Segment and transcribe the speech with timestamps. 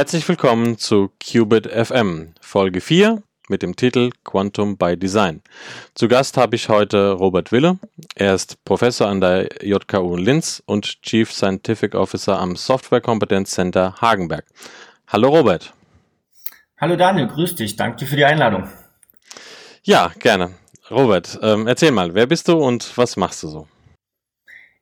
[0.00, 5.42] Herzlich willkommen zu Qubit FM, Folge 4 mit dem Titel Quantum by Design.
[5.94, 7.78] Zu Gast habe ich heute Robert Wille.
[8.14, 13.94] Er ist Professor an der JKU Linz und Chief Scientific Officer am Software Competence Center
[14.00, 14.46] Hagenberg.
[15.06, 15.74] Hallo Robert.
[16.80, 17.76] Hallo Daniel, grüß dich.
[17.76, 18.70] Danke für die Einladung.
[19.82, 20.54] Ja, gerne.
[20.90, 23.68] Robert, ähm, erzähl mal, wer bist du und was machst du so?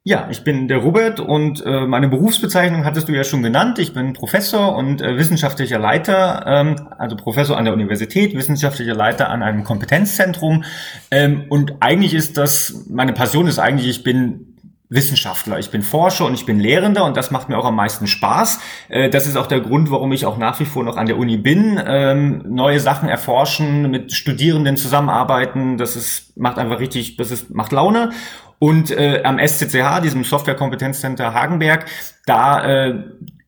[0.04, 3.78] Ja, ich bin der Robert und äh, meine Berufsbezeichnung hattest du ja schon genannt.
[3.78, 9.28] Ich bin Professor und äh, wissenschaftlicher Leiter, ähm, also Professor an der Universität, wissenschaftlicher Leiter
[9.28, 10.64] an einem Kompetenzzentrum.
[11.10, 14.48] Ähm, und eigentlich ist das, meine Passion ist eigentlich, ich bin
[14.90, 15.58] Wissenschaftler.
[15.58, 18.60] Ich bin Forscher und ich bin Lehrender und das macht mir auch am meisten Spaß.
[18.88, 21.18] Äh, das ist auch der Grund, warum ich auch nach wie vor noch an der
[21.18, 21.78] Uni bin.
[21.84, 27.72] Ähm, neue Sachen erforschen, mit Studierenden zusammenarbeiten, das ist, macht einfach richtig, das ist, macht
[27.72, 28.10] Laune.
[28.58, 31.86] Und äh, am SCCH, diesem Software Kompetenzcenter Hagenberg,
[32.26, 32.94] da äh,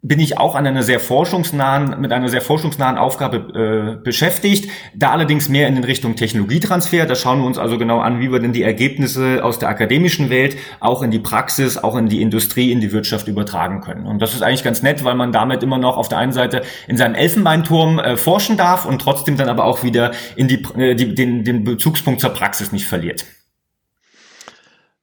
[0.03, 5.11] bin ich auch an einer sehr forschungsnahen, mit einer sehr forschungsnahen Aufgabe äh, beschäftigt, da
[5.11, 7.05] allerdings mehr in Richtung Technologietransfer.
[7.05, 10.31] Da schauen wir uns also genau an, wie wir denn die Ergebnisse aus der akademischen
[10.31, 14.07] Welt auch in die Praxis, auch in die Industrie, in die Wirtschaft übertragen können.
[14.07, 16.63] Und das ist eigentlich ganz nett, weil man damit immer noch auf der einen Seite
[16.89, 20.95] in seinem Elfenbeinturm äh, forschen darf und trotzdem dann aber auch wieder in die, äh,
[20.95, 23.27] die, den, den Bezugspunkt zur Praxis nicht verliert.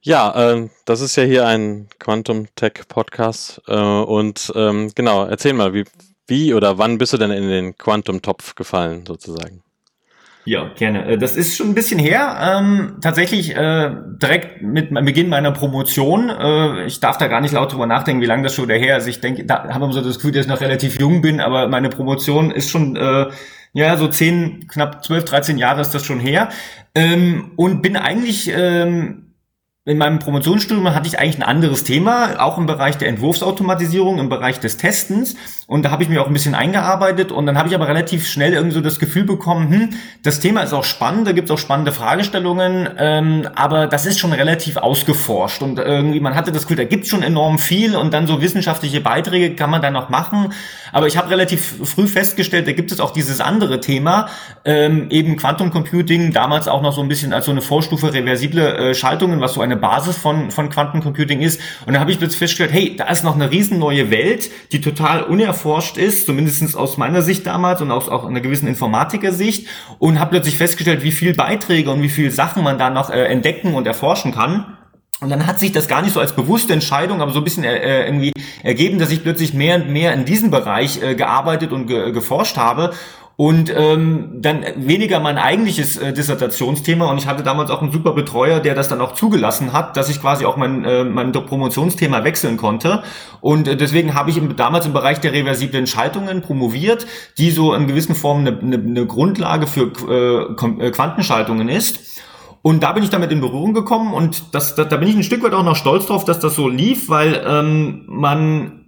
[0.02, 5.54] Ja, äh, das ist ja hier ein Quantum Tech Podcast äh, und ähm, genau, erzähl
[5.54, 5.86] mal, wie,
[6.28, 9.64] wie oder wann bist du denn in den Quantum Topf gefallen sozusagen?
[10.48, 11.06] Ja, gerne.
[11.06, 12.38] Äh, das ist schon ein bisschen her.
[12.42, 16.30] Ähm, tatsächlich äh, direkt mit Beginn meiner Promotion.
[16.30, 19.08] Äh, ich darf da gar nicht laut drüber nachdenken, wie lange das schon her ist.
[19.08, 21.68] Ich denke, da haben wir so das Gefühl, dass ich noch relativ jung bin, aber
[21.68, 23.26] meine Promotion ist schon äh,
[23.74, 26.48] ja so zehn, knapp zwölf, dreizehn Jahre ist das schon her.
[26.96, 29.27] Ähm, und bin eigentlich ähm,
[29.88, 34.28] in meinem Promotionsstudium hatte ich eigentlich ein anderes Thema, auch im Bereich der Entwurfsautomatisierung, im
[34.28, 35.38] Bereich des Testens.
[35.66, 38.28] Und da habe ich mir auch ein bisschen eingearbeitet und dann habe ich aber relativ
[38.28, 39.90] schnell irgendwie so das Gefühl bekommen, hm,
[40.24, 44.20] das Thema ist auch spannend, da gibt es auch spannende Fragestellungen, ähm, aber das ist
[44.20, 45.62] schon relativ ausgeforscht.
[45.62, 48.42] Und irgendwie, man hatte das Gefühl, da gibt es schon enorm viel und dann so
[48.42, 50.52] wissenschaftliche Beiträge kann man da noch machen.
[50.92, 54.28] Aber ich habe relativ früh festgestellt, da gibt es auch dieses andere Thema,
[54.66, 58.90] ähm, eben Quantum Computing, damals auch noch so ein bisschen als so eine Vorstufe reversible
[58.90, 61.62] äh, Schaltungen, was so eine Basis von, von Quantencomputing ist.
[61.86, 64.82] Und da habe ich plötzlich festgestellt, hey, da ist noch eine riesen neue Welt, die
[64.82, 69.68] total unerforscht ist, zumindest aus meiner Sicht damals und aus auch einer gewissen Informatiker-Sicht.
[70.00, 73.26] Und habe plötzlich festgestellt, wie viel Beiträge und wie viel Sachen man da noch äh,
[73.26, 74.78] entdecken und erforschen kann.
[75.20, 77.64] Und dann hat sich das gar nicht so als bewusste Entscheidung, aber so ein bisschen
[77.64, 81.72] äh, äh irgendwie ergeben, dass ich plötzlich mehr und mehr in diesem Bereich äh, gearbeitet
[81.72, 82.94] und ge geforscht habe
[83.40, 87.06] und ähm, dann weniger mein eigentliches äh, Dissertationsthema.
[87.06, 90.10] Und ich hatte damals auch einen super Betreuer, der das dann auch zugelassen hat, dass
[90.10, 93.04] ich quasi auch mein, äh, mein Promotionsthema wechseln konnte.
[93.40, 97.06] Und äh, deswegen habe ich im, damals im Bereich der reversiblen Schaltungen promoviert,
[97.38, 102.20] die so in gewissen Formen eine, eine, eine Grundlage für äh, äh, Quantenschaltungen ist.
[102.64, 104.16] Und da bin ich damit in Berührung gekommen.
[104.16, 106.56] Und das, da, da bin ich ein Stück weit auch noch stolz drauf, dass das
[106.56, 108.88] so lief, weil ähm, man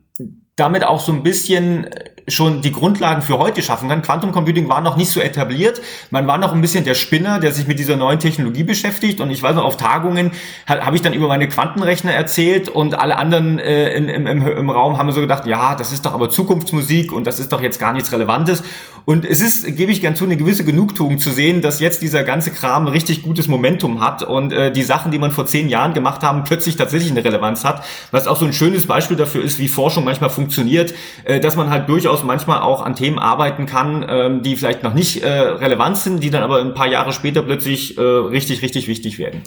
[0.55, 1.87] damit auch so ein bisschen
[2.27, 4.01] schon die Grundlagen für heute schaffen kann.
[4.01, 5.81] Quantum Computing war noch nicht so etabliert.
[6.11, 9.21] Man war noch ein bisschen der Spinner, der sich mit dieser neuen Technologie beschäftigt.
[9.21, 10.31] Und ich weiß noch, auf Tagungen
[10.67, 14.97] habe ich dann über meine Quantenrechner erzählt und alle anderen äh, im, im, im Raum
[14.97, 17.93] haben so gedacht, ja, das ist doch aber Zukunftsmusik und das ist doch jetzt gar
[17.93, 18.63] nichts Relevantes.
[19.09, 22.23] Und es ist, gebe ich gern zu, eine gewisse Genugtuung zu sehen, dass jetzt dieser
[22.23, 25.95] ganze Kram richtig gutes Momentum hat und äh, die Sachen, die man vor zehn Jahren
[25.95, 27.83] gemacht haben, plötzlich tatsächlich eine Relevanz hat.
[28.11, 30.93] Was auch so ein schönes Beispiel dafür ist, wie Forschung manchmal funktioniert,
[31.23, 34.93] äh, dass man halt durchaus manchmal auch an Themen arbeiten kann, ähm, die vielleicht noch
[34.93, 38.87] nicht äh, relevant sind, die dann aber ein paar Jahre später plötzlich äh, richtig, richtig
[38.87, 39.43] wichtig werden.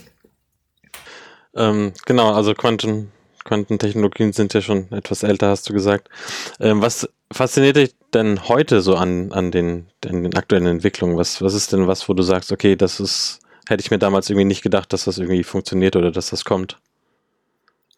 [1.54, 3.12] Ähm, genau, also Quanten,
[3.44, 6.08] Quantentechnologien sind ja schon etwas älter, hast du gesagt.
[6.60, 11.16] Ähm, was fasziniert dich denn heute so an, an, den, an den aktuellen Entwicklungen?
[11.16, 14.30] Was, was ist denn was, wo du sagst, okay, das ist, hätte ich mir damals
[14.30, 16.78] irgendwie nicht gedacht, dass das irgendwie funktioniert oder dass das kommt?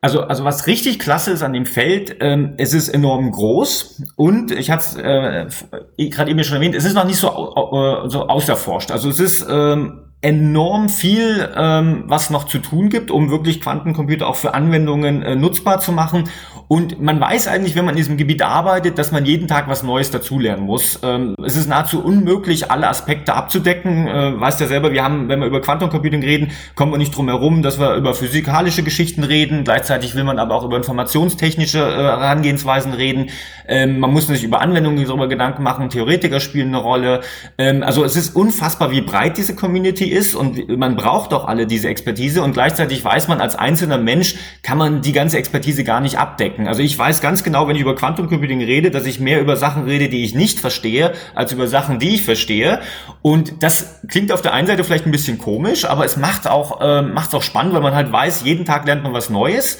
[0.04, 4.50] Also, also was richtig klasse ist an dem Feld, ähm, es ist enorm groß und
[4.50, 8.28] ich hatte es äh, gerade eben schon erwähnt, es ist noch nicht so, äh, so
[8.28, 8.90] auserforscht.
[8.90, 14.26] Also es ist ähm, enorm viel, ähm, was noch zu tun gibt, um wirklich Quantencomputer
[14.26, 16.24] auch für Anwendungen äh, nutzbar zu machen.
[16.66, 19.82] Und man weiß eigentlich, wenn man in diesem Gebiet arbeitet, dass man jeden Tag was
[19.82, 20.98] Neues dazulernen muss.
[21.02, 24.06] Ähm, es ist nahezu unmöglich, alle Aspekte abzudecken.
[24.08, 27.14] Äh, weißt ja selber, wir haben, wenn wir über Quantum Computing reden, kommen wir nicht
[27.14, 29.64] drum herum, dass wir über physikalische Geschichten reden.
[29.64, 33.28] Gleichzeitig will man aber auch über informationstechnische äh, Herangehensweisen reden.
[33.68, 35.90] Ähm, man muss sich über Anwendungen darüber Gedanken machen.
[35.90, 37.20] Theoretiker spielen eine Rolle.
[37.58, 41.66] Ähm, also es ist unfassbar, wie breit diese Community ist und man braucht auch alle
[41.66, 46.00] diese Expertise und gleichzeitig weiß man, als einzelner Mensch kann man die ganze Expertise gar
[46.00, 46.66] nicht abdecken.
[46.68, 49.56] Also ich weiß ganz genau, wenn ich über Quantum Computing rede, dass ich mehr über
[49.56, 52.80] Sachen rede, die ich nicht verstehe, als über Sachen, die ich verstehe.
[53.20, 56.80] Und das klingt auf der einen Seite vielleicht ein bisschen komisch, aber es macht auch,
[56.80, 59.78] äh, macht auch spannend, weil man halt weiß, jeden Tag lernt man was Neues.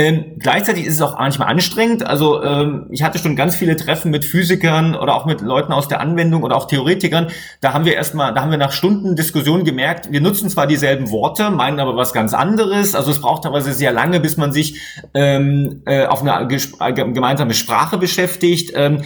[0.00, 2.06] Ähm, gleichzeitig ist es auch manchmal anstrengend.
[2.06, 5.88] Also ähm, ich hatte schon ganz viele Treffen mit Physikern oder auch mit Leuten aus
[5.88, 7.26] der Anwendung oder auch Theoretikern.
[7.60, 11.10] Da haben wir erstmal, da haben wir nach Stunden Diskussion gemerkt, wir nutzen zwar dieselben
[11.10, 12.94] Worte, meinen aber was ganz anderes.
[12.94, 14.80] Also es braucht teilweise sehr lange, bis man sich
[15.12, 18.72] ähm, äh, auf eine gemeinsame Sprache beschäftigt.
[18.74, 19.02] Ähm,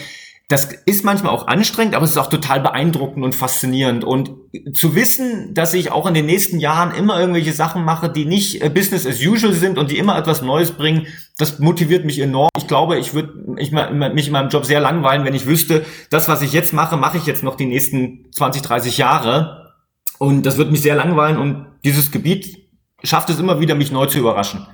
[0.49, 4.05] das ist manchmal auch anstrengend, aber es ist auch total beeindruckend und faszinierend.
[4.05, 4.31] Und
[4.75, 8.63] zu wissen, dass ich auch in den nächsten Jahren immer irgendwelche Sachen mache, die nicht
[8.63, 11.07] äh, Business as usual sind und die immer etwas Neues bringen,
[11.39, 12.51] das motiviert mich enorm.
[12.59, 16.43] Ich glaube, ich würde mich in meinem Job sehr langweilen, wenn ich wüsste, das, was
[16.43, 19.73] ich jetzt mache, mache ich jetzt noch die nächsten 20, 30 Jahre.
[20.19, 22.69] Und das wird mich sehr langweilen und dieses Gebiet
[23.03, 24.67] schafft es immer wieder, mich neu zu überraschen.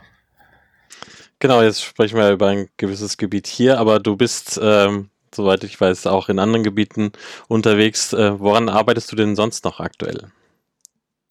[1.39, 5.09] Genau, jetzt sprechen wir über ein gewisses Gebiet hier, aber du bist ähm,
[5.41, 7.13] soweit ich weiß, auch in anderen Gebieten
[7.49, 8.13] unterwegs.
[8.13, 10.29] Äh, woran arbeitest du denn sonst noch aktuell?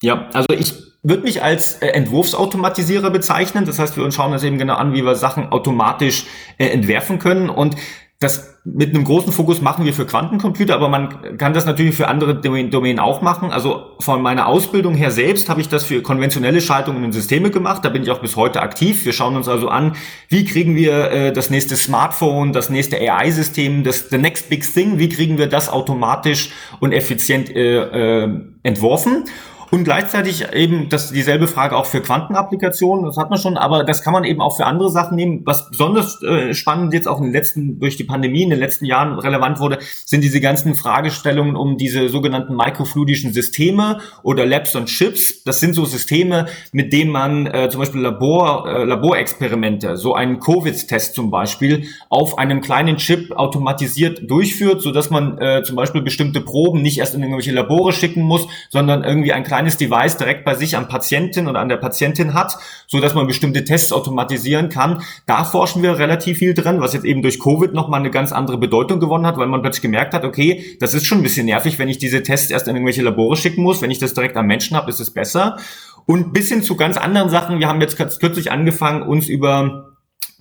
[0.02, 0.74] Ja, also ich
[1.04, 3.66] würde mich als äh, Entwurfsautomatisierer bezeichnen.
[3.66, 6.26] Das heißt, wir schauen uns eben genau an, wie wir Sachen automatisch
[6.58, 7.50] äh, entwerfen können.
[7.50, 7.76] Und
[8.20, 12.10] das mit einem großen Fokus machen wir für Quantencomputer, aber man kann das natürlich für
[12.10, 13.50] andere Domänen auch machen.
[13.50, 17.86] Also von meiner Ausbildung her selbst habe ich das für konventionelle Schaltungen und Systeme gemacht.
[17.86, 19.06] Da bin ich auch bis heute aktiv.
[19.06, 19.96] Wir schauen uns also an,
[20.28, 25.00] wie kriegen wir äh, das nächste Smartphone, das nächste AI-System, das the next big thing,
[25.00, 26.52] wie kriegen wir das automatisch
[26.82, 28.30] und effizient äh, äh,
[28.64, 29.24] entworfen.
[29.72, 34.02] Und gleichzeitig eben das dieselbe Frage auch für Quantenapplikationen, das hat man schon, aber das
[34.02, 35.42] kann man eben auch für andere Sachen nehmen.
[35.46, 38.86] Was besonders äh, spannend jetzt auch in den letzten, durch die Pandemie in den letzten
[38.86, 44.88] Jahren relevant wurde, sind diese ganzen Fragestellungen um diese sogenannten mikrofluidischen Systeme oder Labs und
[44.88, 45.44] Chips.
[45.44, 50.40] Das sind so Systeme, mit denen man äh, zum Beispiel Labor, äh, Laborexperimente, so einen
[50.40, 56.02] Covid-Test zum Beispiel, auf einem kleinen Chip automatisiert durchführt, so dass man äh, zum Beispiel
[56.02, 60.16] bestimmte Proben nicht erst in irgendwelche Labore schicken muss, sondern irgendwie ein kleines kleines Device
[60.16, 62.58] direkt bei sich am Patientin oder an der Patientin hat,
[62.88, 65.04] so dass man bestimmte Tests automatisieren kann.
[65.26, 68.58] Da forschen wir relativ viel drin, was jetzt eben durch Covid nochmal eine ganz andere
[68.58, 71.78] Bedeutung gewonnen hat, weil man plötzlich gemerkt hat, okay, das ist schon ein bisschen nervig,
[71.78, 73.82] wenn ich diese Tests erst in irgendwelche Labore schicken muss.
[73.82, 75.58] Wenn ich das direkt am Menschen habe, ist es besser.
[76.06, 77.60] Und bis hin zu ganz anderen Sachen.
[77.60, 79.90] Wir haben jetzt kürzlich angefangen, uns über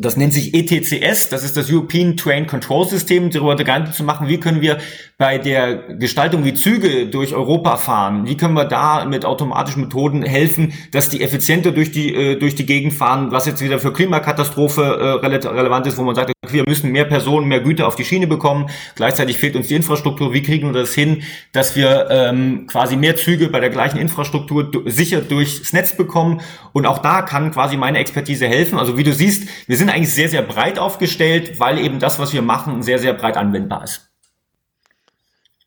[0.00, 4.28] das nennt sich ETCS, das ist das European Train Control System, darüber Gedanken zu machen,
[4.28, 4.78] wie können wir
[5.18, 10.22] bei der Gestaltung, wie Züge durch Europa fahren, wie können wir da mit automatischen Methoden
[10.22, 13.92] helfen, dass die effizienter durch die, äh, durch die Gegend fahren, was jetzt wieder für
[13.92, 18.04] Klimakatastrophe äh, relevant ist, wo man sagt, wir müssen mehr Personen, mehr Güter auf die
[18.04, 22.68] Schiene bekommen, gleichzeitig fehlt uns die Infrastruktur, wie kriegen wir das hin, dass wir ähm,
[22.68, 26.42] quasi mehr Züge bei der gleichen Infrastruktur sicher durchs Netz bekommen
[26.72, 28.78] und auch da kann quasi meine Expertise helfen.
[28.78, 32.32] Also wie du siehst, wir sind eigentlich sehr, sehr breit aufgestellt, weil eben das, was
[32.32, 34.07] wir machen, sehr, sehr breit anwendbar ist.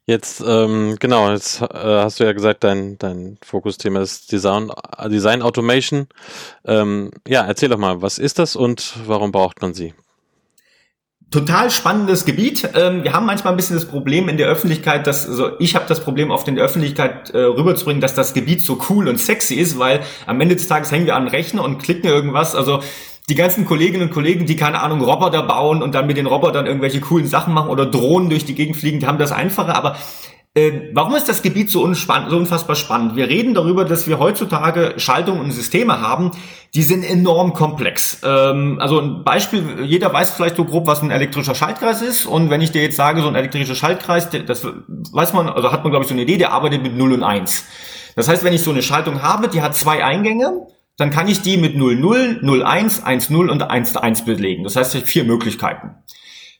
[0.07, 4.71] Jetzt, ähm, genau, jetzt äh, hast du ja gesagt, dein, dein Fokusthema ist Design,
[5.05, 6.07] Design Automation.
[6.65, 9.93] Ähm, ja, erzähl doch mal, was ist das und warum braucht man sie?
[11.29, 12.67] Total spannendes Gebiet.
[12.75, 15.85] Ähm, wir haben manchmal ein bisschen das Problem in der Öffentlichkeit, dass also ich habe
[15.87, 19.55] das Problem oft in der Öffentlichkeit äh, rüberzubringen, dass das Gebiet so cool und sexy
[19.55, 22.53] ist, weil am Ende des Tages hängen wir an Rechner und klicken irgendwas.
[22.53, 22.81] Also
[23.31, 26.65] die ganzen Kolleginnen und Kollegen, die keine Ahnung Roboter bauen und dann mit den Robotern
[26.65, 29.73] irgendwelche coolen Sachen machen oder Drohnen durch die Gegend fliegen, die haben das einfacher.
[29.73, 29.95] Aber
[30.53, 33.15] äh, warum ist das Gebiet so, so unfassbar spannend?
[33.15, 36.31] Wir reden darüber, dass wir heutzutage Schaltungen und Systeme haben,
[36.75, 38.19] die sind enorm komplex.
[38.25, 42.25] Ähm, also ein Beispiel, jeder weiß vielleicht so grob, was ein elektrischer Schaltkreis ist.
[42.25, 45.85] Und wenn ich dir jetzt sage, so ein elektrischer Schaltkreis, das weiß man, also hat
[45.85, 47.63] man glaube ich so eine Idee, der arbeitet mit 0 und 1.
[48.17, 50.67] Das heißt, wenn ich so eine Schaltung habe, die hat zwei Eingänge,
[50.97, 54.63] dann kann ich die mit 00, 01, 10 und 11 belegen.
[54.63, 55.95] Das heißt, ich habe vier Möglichkeiten.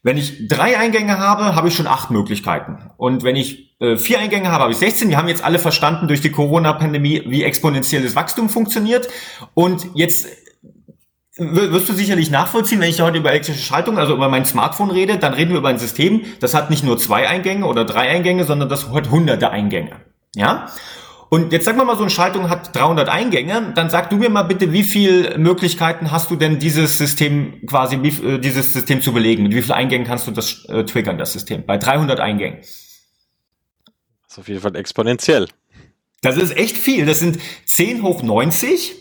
[0.03, 2.89] Wenn ich drei Eingänge habe, habe ich schon acht Möglichkeiten.
[2.97, 5.09] Und wenn ich äh, vier Eingänge habe, habe ich 16.
[5.09, 9.07] Wir haben jetzt alle verstanden durch die Corona-Pandemie, wie exponentielles Wachstum funktioniert.
[9.53, 10.27] Und jetzt
[11.37, 15.17] wirst du sicherlich nachvollziehen, wenn ich heute über elektrische Schaltung, also über mein Smartphone rede,
[15.17, 18.43] dann reden wir über ein System, das hat nicht nur zwei Eingänge oder drei Eingänge,
[18.43, 20.01] sondern das hat hunderte Eingänge.
[20.35, 20.67] Ja?
[21.33, 24.29] Und jetzt sag mal, mal so eine Schaltung hat 300 Eingänge, dann sag du mir
[24.29, 29.13] mal bitte, wie viele Möglichkeiten hast du denn dieses System quasi, äh, dieses System zu
[29.13, 29.43] belegen?
[29.43, 31.65] Mit wie vielen Eingängen kannst du das äh, triggern, das System?
[31.65, 32.59] Bei 300 Eingängen.
[32.59, 32.69] Das
[34.27, 35.47] ist auf jeden Fall exponentiell.
[36.19, 37.05] Das ist echt viel.
[37.05, 38.93] Das sind 10 hoch 90.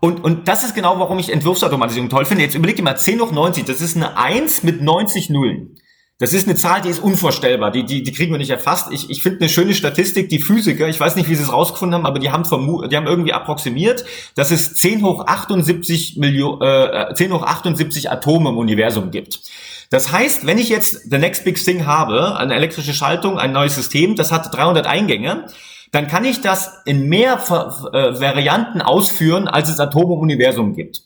[0.00, 2.44] Und, und das ist genau, warum ich Entwurfsautomatisierung toll finde.
[2.44, 5.79] Jetzt überleg dir mal, 10 hoch 90, das ist eine 1 mit 90 Nullen.
[6.20, 7.70] Das ist eine Zahl, die ist unvorstellbar.
[7.70, 8.88] Die, die, die kriegen wir nicht erfasst.
[8.92, 11.94] Ich, ich finde eine schöne Statistik, die Physiker, ich weiß nicht, wie sie es rausgefunden
[11.94, 12.44] haben, aber die haben,
[12.90, 18.50] die haben irgendwie approximiert, dass es 10 hoch 78 Millionen, äh, 10 hoch 78 Atome
[18.50, 19.40] im Universum gibt.
[19.88, 23.74] Das heißt, wenn ich jetzt the next big thing habe, eine elektrische Schaltung, ein neues
[23.74, 25.46] System, das hat 300 Eingänge,
[25.90, 31.00] dann kann ich das in mehr äh, Varianten ausführen, als es Atome im Universum gibt.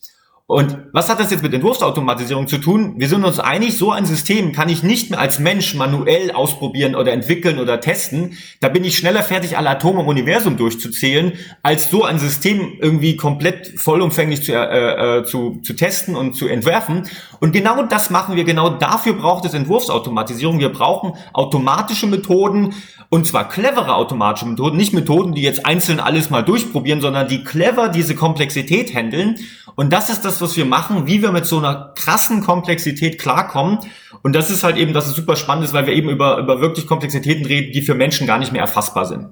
[0.47, 2.97] Und was hat das jetzt mit Entwurfsautomatisierung zu tun?
[2.99, 6.95] Wir sind uns einig, so ein System kann ich nicht mehr als Mensch manuell ausprobieren
[6.95, 8.37] oder entwickeln oder testen.
[8.61, 11.33] Da bin ich schneller fertig, alle Atome im Universum durchzuzählen,
[11.63, 16.47] als so ein System irgendwie komplett vollumfänglich zu, äh, äh, zu, zu testen und zu
[16.47, 17.09] entwerfen.
[17.41, 18.45] Und genau das machen wir.
[18.45, 20.59] Genau dafür braucht es Entwurfsautomatisierung.
[20.59, 22.75] Wir brauchen automatische Methoden,
[23.11, 27.45] und zwar clevere automatische Methoden, nicht Methoden, die jetzt einzeln alles mal durchprobieren, sondern die
[27.45, 29.37] clever diese Komplexität handeln.
[29.77, 33.79] Und das ist das, was wir machen, wie wir mit so einer krassen Komplexität klarkommen.
[34.23, 36.61] Und das ist halt eben, dass es super spannend ist, weil wir eben über, über
[36.61, 39.29] wirklich Komplexitäten reden, die für Menschen gar nicht mehr erfassbar sind.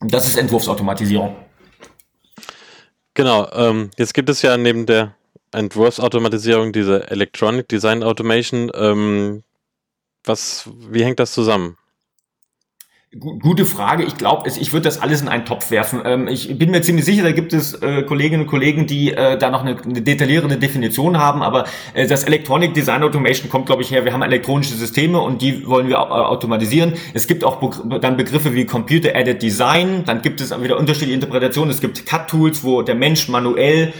[0.00, 1.36] Und das ist Entwurfsautomatisierung.
[3.14, 5.14] Genau, ähm, jetzt gibt es ja neben der
[5.54, 8.70] Entwurfsautomatisierung diese Electronic Design Automation.
[8.74, 9.44] Ähm,
[10.24, 11.76] was, wie hängt das zusammen?
[13.20, 14.02] Gute Frage.
[14.02, 16.02] Ich glaube, ich würde das alles in einen Topf werfen.
[16.04, 19.38] Ähm, ich bin mir ziemlich sicher, da gibt es äh, Kolleginnen und Kollegen, die äh,
[19.38, 21.40] da noch eine, detaillierende Definition haben.
[21.40, 24.04] Aber äh, das Electronic Design Automation kommt, glaube ich, her.
[24.04, 26.94] Wir haben elektronische Systeme und die wollen wir automatisieren.
[27.12, 27.60] Es gibt auch
[28.00, 30.02] dann Begriffe wie Computer Added Design.
[30.04, 31.70] Dann gibt es wieder unterschiedliche Interpretationen.
[31.70, 33.92] Es gibt Cut-Tools, wo der Mensch manuell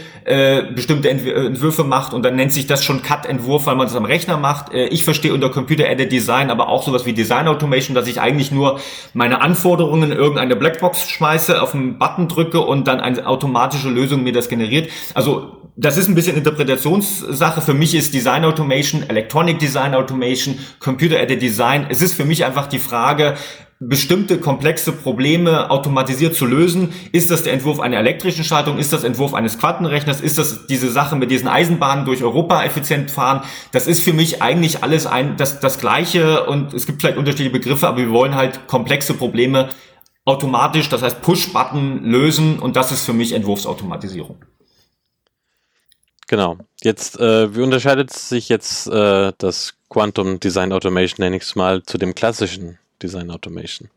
[0.73, 4.37] bestimmte Entwürfe macht und dann nennt sich das schon Cut-Entwurf, weil man das am Rechner
[4.37, 4.73] macht.
[4.73, 8.51] ich verstehe unter Computer Added Design aber auch sowas wie Design Automation, dass ich eigentlich
[8.51, 8.79] nur
[9.13, 14.23] meine Anforderungen in irgendeine Blackbox schmeiße, auf einen Button drücke und dann eine automatische Lösung
[14.23, 14.89] mir das generiert.
[15.13, 17.61] Also das ist ein bisschen Interpretationssache.
[17.61, 21.87] Für mich ist Design Automation, Electronic Design Automation, Computer Aided Design.
[21.89, 23.35] Es ist für mich einfach die Frage,
[23.79, 26.93] bestimmte komplexe Probleme automatisiert zu lösen.
[27.11, 28.77] Ist das der Entwurf einer elektrischen Schaltung?
[28.77, 30.21] Ist das Entwurf eines Quantenrechners?
[30.21, 33.41] Ist das diese Sache mit diesen Eisenbahnen durch Europa effizient fahren?
[33.73, 37.51] Das ist für mich eigentlich alles ein, das, das Gleiche und es gibt vielleicht unterschiedliche
[37.51, 39.69] Begriffe, aber wir wollen halt komplexe Probleme
[40.23, 44.43] automatisch, das heißt Push-Button lösen und das ist für mich Entwurfsautomatisierung.
[46.27, 46.57] Genau.
[46.81, 51.83] Jetzt, äh, wie unterscheidet sich jetzt äh, das Quantum Design Automation, nenne ich es mal,
[51.83, 53.89] zu dem klassischen Design Automation?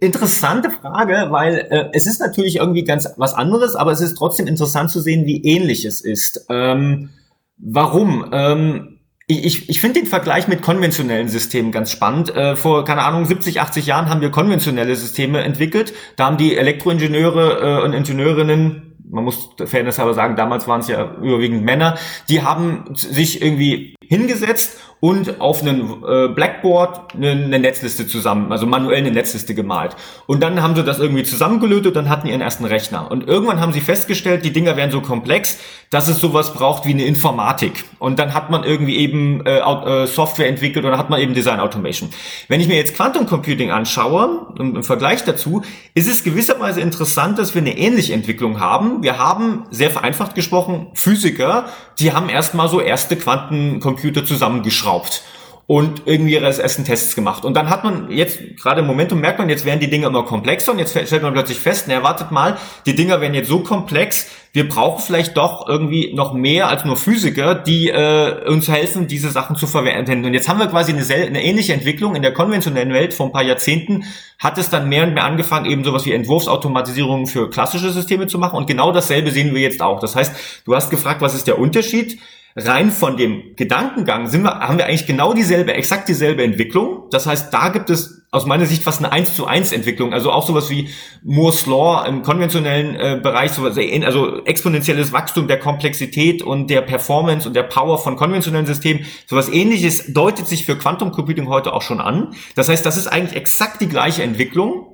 [0.00, 4.46] Interessante Frage, weil äh, es ist natürlich irgendwie ganz was anderes, aber es ist trotzdem
[4.46, 6.46] interessant zu sehen, wie ähnlich es ist.
[6.48, 7.10] Ähm,
[7.56, 8.30] warum?
[8.32, 12.34] Ähm, ich, ich finde den Vergleich mit konventionellen Systemen ganz spannend.
[12.34, 15.94] Äh, vor, keine Ahnung, 70, 80 Jahren haben wir konventionelle Systeme entwickelt.
[16.16, 20.88] Da haben die Elektroingenieure äh, und Ingenieurinnen man muss Fairness aber sagen, damals waren es
[20.88, 21.98] ja überwiegend Männer,
[22.30, 28.98] die haben sich irgendwie hingesetzt und auf einem äh, Blackboard eine, Netzliste zusammen, also manuell
[28.98, 29.96] eine Netzliste gemalt.
[30.26, 33.10] Und dann haben sie das irgendwie zusammengelötet und hatten ihren ersten Rechner.
[33.10, 35.58] Und irgendwann haben sie festgestellt, die Dinger wären so komplex,
[35.90, 37.84] dass es sowas braucht wie eine Informatik.
[37.98, 41.58] Und dann hat man irgendwie eben äh, äh, Software entwickelt dann hat man eben Design
[41.58, 42.10] Automation.
[42.46, 45.62] Wenn ich mir jetzt Quantum Computing anschaue, im Vergleich dazu,
[45.94, 49.02] ist es gewisserweise interessant, dass wir eine ähnliche Entwicklung haben.
[49.02, 51.66] Wir haben, sehr vereinfacht gesprochen, Physiker,
[52.02, 55.10] die haben erstmal so erste Quantencomputer zusammengeschraubt.
[55.10, 55.22] geschraubt
[55.66, 57.44] und irgendwie ihre ersten Tests gemacht.
[57.44, 60.24] Und dann hat man jetzt, gerade im Momentum merkt man, jetzt werden die Dinge immer
[60.24, 63.60] komplexer und jetzt stellt man plötzlich fest, na, wartet mal, die Dinger werden jetzt so
[63.60, 69.06] komplex, wir brauchen vielleicht doch irgendwie noch mehr als nur Physiker, die äh, uns helfen,
[69.06, 70.24] diese Sachen zu verwenden.
[70.26, 73.14] Und jetzt haben wir quasi eine, eine ähnliche Entwicklung in der konventionellen Welt.
[73.14, 74.04] Vor ein paar Jahrzehnten
[74.38, 78.38] hat es dann mehr und mehr angefangen, eben sowas wie Entwurfsautomatisierung für klassische Systeme zu
[78.38, 78.56] machen.
[78.56, 80.00] Und genau dasselbe sehen wir jetzt auch.
[80.00, 80.34] Das heißt,
[80.66, 82.18] du hast gefragt, was ist der Unterschied?
[82.56, 87.08] Rein von dem Gedankengang sind wir, haben wir eigentlich genau dieselbe, exakt dieselbe Entwicklung.
[87.10, 90.14] Das heißt, da gibt es aus meiner Sicht fast eine 1 zu 1 Entwicklung.
[90.14, 90.88] Also auch sowas wie
[91.22, 97.46] Moore's Law im konventionellen äh, Bereich, sowas, also exponentielles Wachstum der Komplexität und der Performance
[97.46, 99.04] und der Power von konventionellen Systemen.
[99.26, 102.34] Sowas ähnliches deutet sich für Quantum Computing heute auch schon an.
[102.54, 104.91] Das heißt, das ist eigentlich exakt die gleiche Entwicklung.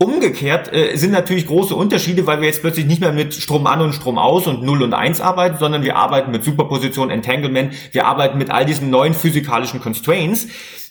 [0.00, 3.80] Umgekehrt äh, sind natürlich große Unterschiede, weil wir jetzt plötzlich nicht mehr mit Strom an
[3.80, 8.06] und Strom aus und 0 und 1 arbeiten, sondern wir arbeiten mit Superposition, Entanglement, wir
[8.06, 10.46] arbeiten mit all diesen neuen physikalischen Constraints.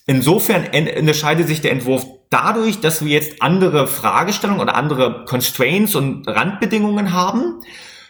[0.07, 0.65] Insofern
[0.97, 7.13] unterscheidet sich der Entwurf dadurch, dass wir jetzt andere Fragestellungen oder andere Constraints und Randbedingungen
[7.13, 7.61] haben.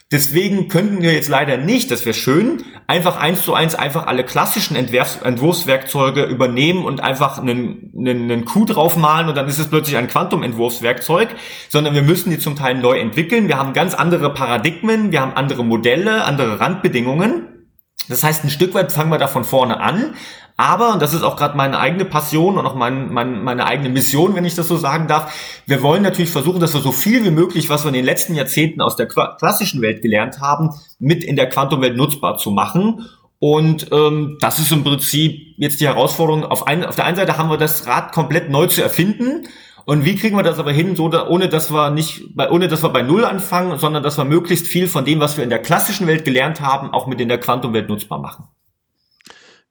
[0.10, 4.24] Deswegen könnten wir jetzt leider nicht, das wäre schön, einfach eins zu eins einfach alle
[4.24, 9.68] klassischen Entwurfs Entwurfswerkzeuge übernehmen und einfach einen, einen, einen Coup draufmalen und dann ist es
[9.68, 11.36] plötzlich ein Quantum-Entwurfswerkzeug,
[11.68, 13.50] sondern wir müssen die zum Teil neu entwickeln.
[13.50, 17.68] Wir haben ganz andere Paradigmen, wir haben andere Modelle, andere Randbedingungen.
[18.08, 20.16] Das heißt, ein Stück weit fangen wir da von vorne an,
[20.58, 23.90] aber, und das ist auch gerade meine eigene Passion und auch mein, mein, meine eigene
[23.90, 25.32] Mission, wenn ich das so sagen darf,
[25.68, 28.34] wir wollen natürlich versuchen, dass wir so viel wie möglich, was wir in den letzten
[28.34, 33.06] Jahrzehnten aus der klassischen Welt gelernt haben, mit in der Quantumwelt nutzbar zu machen.
[33.38, 36.44] Und ähm, das ist im Prinzip jetzt die Herausforderung.
[36.44, 39.48] Auf, ein, auf der einen Seite haben wir das Rad komplett neu zu erfinden.
[39.86, 42.90] Und wie kriegen wir das aber hin, so ohne dass wir nicht, ohne dass wir
[42.90, 46.08] bei Null anfangen, sondern dass wir möglichst viel von dem, was wir in der klassischen
[46.08, 48.46] Welt gelernt haben, auch mit in der Quantumwelt nutzbar machen?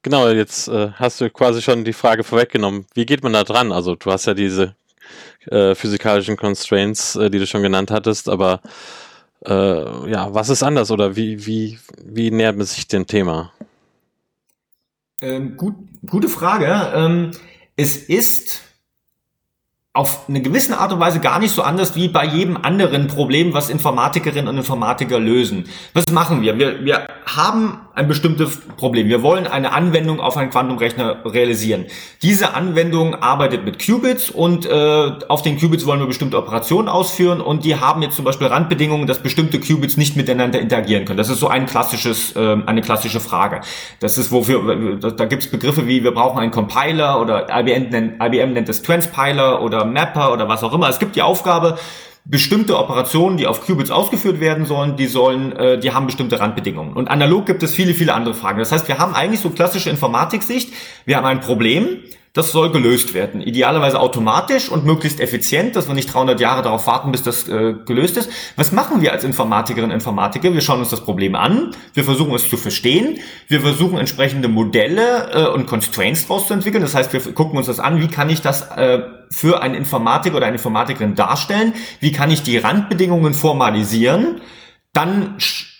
[0.03, 2.85] Genau, jetzt äh, hast du quasi schon die Frage vorweggenommen.
[2.93, 3.71] Wie geht man da dran?
[3.71, 4.75] Also du hast ja diese
[5.47, 8.61] äh, physikalischen Constraints, äh, die du schon genannt hattest, aber
[9.45, 13.51] äh, ja, was ist anders oder wie, wie, wie nähert man sich dem Thema?
[15.21, 15.75] Ähm, gut,
[16.05, 16.91] gute Frage.
[16.93, 17.31] Ähm,
[17.75, 18.61] es ist
[19.93, 23.53] auf eine gewisse Art und Weise gar nicht so anders wie bei jedem anderen Problem,
[23.53, 25.65] was Informatikerinnen und Informatiker lösen.
[25.93, 26.59] Was machen wir?
[26.59, 29.09] Wir, wir haben ein bestimmtes Problem.
[29.09, 31.85] Wir wollen eine Anwendung auf einen Quantumrechner realisieren.
[32.21, 37.41] Diese Anwendung arbeitet mit Qubits und äh, auf den Qubits wollen wir bestimmte Operationen ausführen
[37.41, 41.17] und die haben jetzt zum Beispiel Randbedingungen, dass bestimmte Qubits nicht miteinander interagieren können.
[41.17, 43.61] Das ist so ein klassisches, äh, eine klassische Frage.
[43.99, 48.23] Das ist wofür, da, gibt es Begriffe wie wir brauchen einen Compiler oder IBM nennt,
[48.23, 50.87] IBM nennt es Transpiler oder Mapper oder was auch immer.
[50.87, 51.79] Es gibt die Aufgabe,
[52.29, 56.93] bestimmte Operationen, die auf Qubits ausgeführt werden sollen, die sollen, äh, die haben bestimmte Randbedingungen.
[56.93, 58.59] Und analog gibt es viele, viele andere Fragen.
[58.59, 60.73] Das heißt, wir haben eigentlich so klassische Informatiksicht.
[61.05, 61.99] Wir haben ein Problem,
[62.37, 63.41] das soll gelöst werden.
[63.41, 67.73] Idealerweise automatisch und möglichst effizient, dass wir nicht 300 Jahre darauf warten, bis das äh,
[67.85, 68.29] gelöst ist.
[68.55, 70.53] Was machen wir als Informatikerinnen und Informatiker?
[70.53, 73.17] Wir schauen uns das Problem an, wir versuchen es zu verstehen,
[73.47, 76.83] wir versuchen entsprechende Modelle äh, und Constraints daraus zu entwickeln.
[76.83, 79.01] Das heißt, wir gucken uns das an, wie kann ich das äh,
[79.31, 81.73] für einen Informatiker oder eine Informatikerin darstellen?
[81.99, 84.41] Wie kann ich die Randbedingungen formalisieren?
[84.93, 85.35] Dann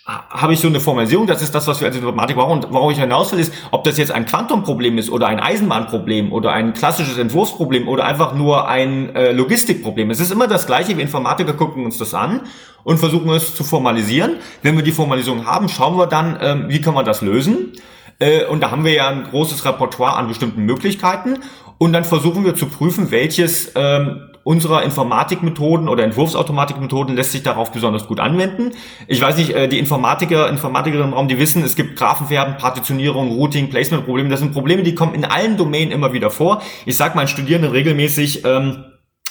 [0.08, 2.64] habe ich so eine Formalisierung, das ist das, was wir als Informatik brauchen.
[2.64, 6.32] Und worauf ich hinaus will, ist, ob das jetzt ein Quantumproblem ist oder ein Eisenbahnproblem
[6.32, 10.10] oder ein klassisches Entwurfsproblem oder einfach nur ein äh, Logistikproblem.
[10.10, 10.96] Es ist immer das Gleiche.
[10.96, 12.40] Wir Informatiker gucken uns das an
[12.84, 14.36] und versuchen es zu formalisieren.
[14.62, 17.72] Wenn wir die Formalisierung haben, schauen wir dann, ähm, wie kann man das lösen.
[18.18, 21.40] Äh, und da haben wir ja ein großes Repertoire an bestimmten Möglichkeiten.
[21.76, 27.70] Und dann versuchen wir zu prüfen, welches ähm, unserer Informatikmethoden oder Entwurfsautomatikmethoden lässt sich darauf
[27.70, 28.70] besonders gut anwenden.
[29.06, 33.30] Ich weiß nicht, äh, die Informatiker, Informatikerinnen im Raum, die wissen, es gibt Graphenfärben, Partitionierung,
[33.30, 34.30] Routing, Placement-Probleme.
[34.30, 36.62] Das sind Probleme, die kommen in allen Domänen immer wieder vor.
[36.86, 38.84] Ich sage meinen Studierenden regelmäßig, ähm,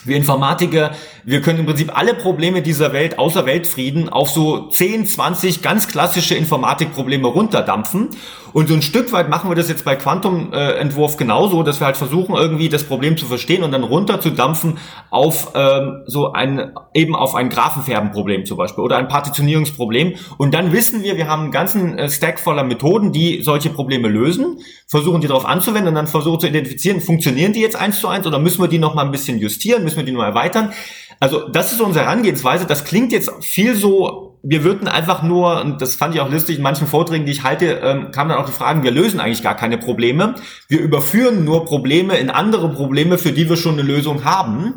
[0.05, 0.91] wir Informatiker,
[1.25, 5.88] wir können im Prinzip alle Probleme dieser Welt außer Weltfrieden auf so 10, 20 ganz
[5.88, 8.10] klassische Informatikprobleme runterdampfen
[8.57, 11.86] und so ein Stück weit machen wir das jetzt bei Quantum-Entwurf äh, genauso, dass wir
[11.86, 14.79] halt versuchen, irgendwie das Problem zu verstehen und dann runterzudampfen
[15.10, 20.15] auf ähm, so ein, eben auf ein Graphenfärbenproblem zum Beispiel oder ein Partitionierungsproblem.
[20.38, 24.07] Und dann wissen wir, wir haben einen ganzen äh, Stack voller Methoden, die solche Probleme
[24.07, 24.57] lösen,
[24.88, 28.25] versuchen die darauf anzuwenden und dann versuchen zu identifizieren, funktionieren die jetzt eins zu eins
[28.25, 30.73] oder müssen wir die noch mal ein bisschen justieren, müssen wir die nur erweitern.
[31.19, 32.65] Also das ist unsere Herangehensweise.
[32.65, 36.58] Das klingt jetzt viel so wir würden einfach nur, und das fand ich auch lustig,
[36.58, 39.43] in manchen Vorträgen, die ich halte, ähm, kamen dann auch die Fragen, wir lösen eigentlich
[39.43, 40.36] gar keine Probleme.
[40.67, 44.76] Wir überführen nur Probleme in andere Probleme, für die wir schon eine Lösung haben.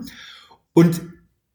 [0.73, 1.01] Und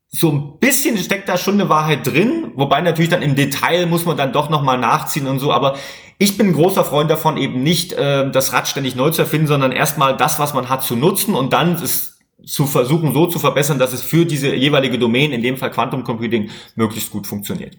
[0.07, 4.05] so ein bisschen steckt da schon eine Wahrheit drin, wobei natürlich dann im Detail muss
[4.05, 5.75] man dann doch nochmal nachziehen und so, aber
[6.17, 9.47] ich bin ein großer Freund davon, eben nicht äh, das Rad ständig neu zu erfinden,
[9.47, 12.14] sondern erstmal das, was man hat, zu nutzen und dann es
[12.45, 16.03] zu versuchen, so zu verbessern, dass es für diese jeweilige Domain, in dem Fall Quantum
[16.03, 17.77] Computing, möglichst gut funktioniert.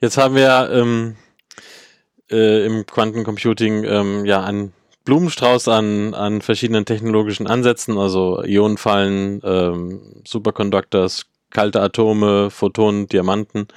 [0.00, 1.16] Jetzt haben wir ähm,
[2.30, 4.72] äh, im Quantencomputing ähm, ja einen
[5.04, 13.68] Blumenstrauß an, an verschiedenen technologischen Ansätzen, also Ionenfallen, ähm, Superconductors, kalte Atome, Photonen, Diamanten.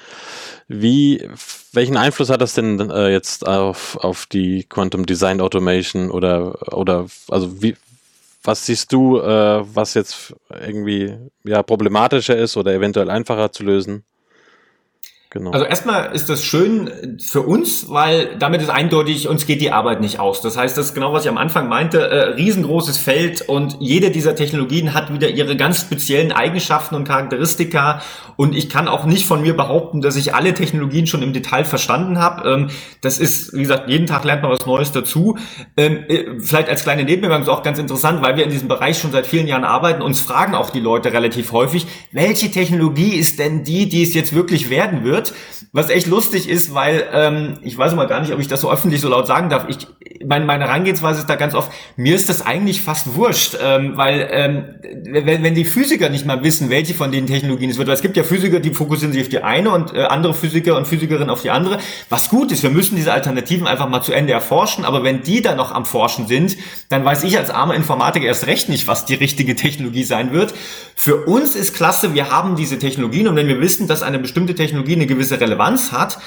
[0.67, 1.27] Wie,
[1.73, 7.05] welchen Einfluss hat das denn äh, jetzt auf, auf die Quantum Design Automation oder, oder
[7.29, 7.75] also wie,
[8.45, 14.05] was siehst du, äh, was jetzt irgendwie ja problematischer ist oder eventuell einfacher zu lösen?
[15.35, 15.51] Genau.
[15.51, 19.99] Also erstmal ist das schön für uns, weil damit ist eindeutig, uns geht die Arbeit
[19.99, 20.39] nicht aus.
[20.39, 24.11] Das heißt, das ist genau, was ich am Anfang meinte, äh, riesengroßes Feld und jede
[24.11, 28.01] dieser Technologien hat wieder ihre ganz speziellen Eigenschaften und Charakteristika
[28.37, 31.65] und ich kann auch nicht von mir behaupten, dass ich alle Technologien schon im Detail
[31.65, 32.49] verstanden habe.
[32.49, 32.69] Ähm,
[33.01, 35.37] das ist, wie gesagt, jeden Tag lernt man was Neues dazu.
[35.75, 38.99] Ähm, äh, vielleicht als kleine Nebenbemerkung ist auch ganz interessant, weil wir in diesem Bereich
[38.99, 43.37] schon seit vielen Jahren arbeiten, uns fragen auch die Leute relativ häufig, welche Technologie ist
[43.37, 45.24] denn die, die es jetzt wirklich werden wird?
[45.25, 45.33] Wird,
[45.71, 48.71] was echt lustig ist, weil ähm, ich weiß mal gar nicht, ob ich das so
[48.71, 49.65] öffentlich so laut sagen darf.
[49.67, 49.87] Ich,
[50.25, 54.27] meine, meine Herangehensweise ist da ganz oft, mir ist das eigentlich fast wurscht, ähm, weil
[54.31, 54.65] ähm,
[55.03, 58.01] wenn, wenn die Physiker nicht mal wissen, welche von den Technologien es wird, weil es
[58.01, 61.29] gibt ja Physiker, die fokussieren sich auf die eine und äh, andere Physiker und Physikerinnen
[61.29, 64.85] auf die andere, was gut ist, wir müssen diese Alternativen einfach mal zu Ende erforschen,
[64.85, 66.57] aber wenn die dann noch am Forschen sind,
[66.89, 70.53] dann weiß ich als armer Informatiker erst recht nicht, was die richtige Technologie sein wird.
[70.95, 74.55] Für uns ist klasse, wir haben diese Technologien und wenn wir wissen, dass eine bestimmte
[74.55, 76.19] Technologie eine gewisse Relevanz hat,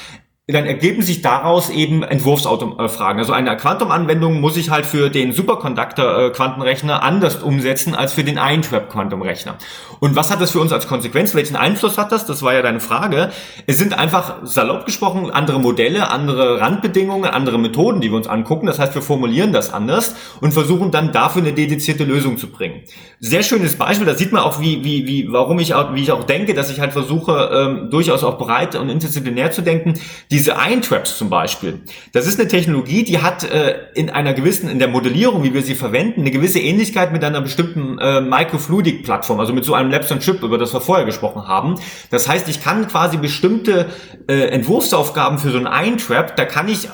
[0.51, 3.19] dann ergeben sich daraus eben Entwurfsfragen.
[3.19, 9.59] Also eine Quantum-Anwendung muss ich halt für den Superconductor-Quantenrechner anders umsetzen als für den Eintrap-Quantum-Rechner.
[10.01, 11.35] Und was hat das für uns als Konsequenz?
[11.35, 12.25] Welchen Einfluss hat das?
[12.25, 13.31] Das war ja deine Frage.
[13.67, 18.69] Es sind einfach, salopp gesprochen, andere Modelle, andere Randbedingungen, andere Methoden, die wir uns angucken.
[18.69, 22.85] Das heißt, wir formulieren das anders und versuchen dann dafür eine dedizierte Lösung zu bringen.
[23.21, 24.07] Sehr schönes Beispiel.
[24.07, 26.71] Da sieht man auch, wie, wie, wie, warum ich auch, wie ich auch denke, dass
[26.71, 29.95] ich halt versuche, ähm, durchaus auch breit und interdisziplinär zu denken.
[30.31, 31.81] Die diese Eintraps zum Beispiel,
[32.13, 35.63] das ist eine Technologie, die hat äh, in einer gewissen, in der Modellierung, wie wir
[35.63, 40.13] sie verwenden, eine gewisse Ähnlichkeit mit einer bestimmten äh, Microfluidic-Plattform, also mit so einem Labs
[40.13, 41.75] on Chip, über das wir vorher gesprochen haben.
[42.13, 43.89] Das heißt, ich kann quasi bestimmte
[44.29, 46.89] äh, Entwurfsaufgaben für so ein Eintrap, da kann ich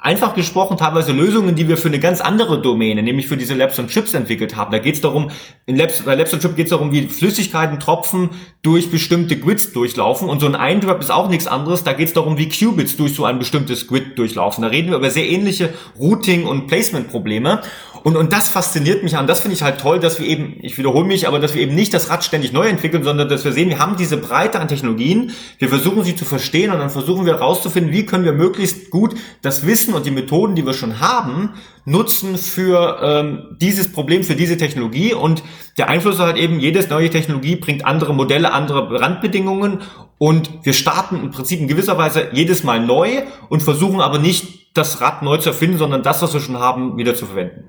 [0.00, 3.78] einfach gesprochen teilweise Lösungen, die wir für eine ganz andere Domäne, nämlich für diese Labs
[3.78, 4.72] und Chips entwickelt haben.
[4.72, 5.30] Da geht es darum,
[5.66, 8.30] in Labs, bei Labs und Chip geht es darum, wie Flüssigkeiten, Tropfen
[8.62, 10.28] durch bestimmte Grids durchlaufen.
[10.28, 11.84] Und so ein Eindrop ist auch nichts anderes.
[11.84, 14.62] Da geht es darum, wie Qubits durch so ein bestimmtes Grid durchlaufen.
[14.62, 17.60] Da reden wir über sehr ähnliche Routing- und Placement-Probleme.
[18.02, 19.26] Und, und das fasziniert mich an.
[19.26, 21.74] Das finde ich halt toll, dass wir eben, ich wiederhole mich, aber dass wir eben
[21.74, 24.68] nicht das Rad ständig neu entwickeln, sondern dass wir sehen, wir haben diese Breite an
[24.68, 25.32] Technologien.
[25.58, 29.14] Wir versuchen sie zu verstehen und dann versuchen wir herauszufinden, wie können wir möglichst gut
[29.42, 31.50] das Wissen und die Methoden, die wir schon haben,
[31.84, 35.12] nutzen für ähm, dieses Problem, für diese Technologie.
[35.12, 35.42] Und
[35.76, 39.80] der Einfluss halt eben, jedes neue Technologie bringt andere Modelle, andere Randbedingungen.
[40.16, 44.60] Und wir starten im Prinzip in gewisser Weise jedes Mal neu und versuchen aber nicht
[44.74, 47.68] das Rad neu zu erfinden, sondern das, was wir schon haben, wieder zu verwenden.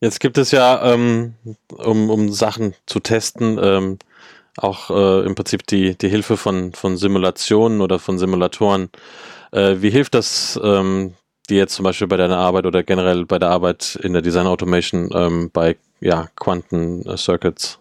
[0.00, 1.34] Jetzt gibt es ja, ähm,
[1.76, 3.98] um, um Sachen zu testen, ähm,
[4.56, 8.90] auch äh, im Prinzip die, die Hilfe von, von Simulationen oder von Simulatoren.
[9.50, 11.14] Äh, wie hilft das ähm,
[11.48, 14.46] dir jetzt zum Beispiel bei deiner Arbeit oder generell bei der Arbeit in der Design
[14.46, 17.78] Automation ähm, bei ja, Quanten Circuits?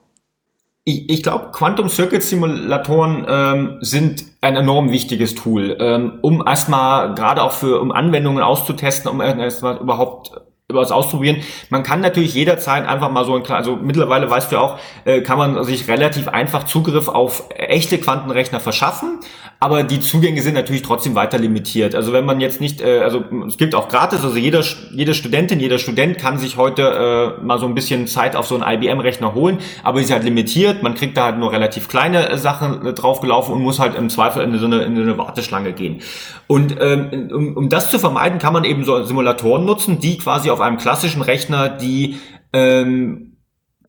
[0.86, 7.16] Ich, ich glaube, Quantum Circuit Simulatoren ähm, sind ein enorm wichtiges Tool, ähm, um erstmal
[7.16, 10.32] gerade auch für um Anwendungen auszutesten, um erstmal überhaupt
[10.74, 11.38] was ausprobieren.
[11.70, 15.38] Man kann natürlich jederzeit einfach mal so ein also mittlerweile weißt du auch, äh, kann
[15.38, 19.20] man sich relativ einfach Zugriff auf echte Quantenrechner verschaffen,
[19.64, 21.96] aber die Zugänge sind natürlich trotzdem weiter limitiert.
[21.96, 25.62] Also wenn man jetzt nicht, äh, also es gibt auch gratis, also jeder, jede Studentin,
[25.62, 29.34] jeder Student kann sich heute äh, mal so ein bisschen Zeit auf so einen IBM-Rechner
[29.34, 30.84] holen, aber ist halt limitiert.
[30.84, 34.10] Man kriegt da halt nur relativ kleine äh, Sachen äh, draufgelaufen und muss halt im
[34.10, 36.02] Zweifel in so eine, in so eine Warteschlange gehen.
[36.48, 40.50] Und ähm, um, um das zu vermeiden, kann man eben so Simulatoren nutzen, die quasi
[40.50, 42.18] auf einem klassischen Rechner die
[42.54, 43.38] ähm,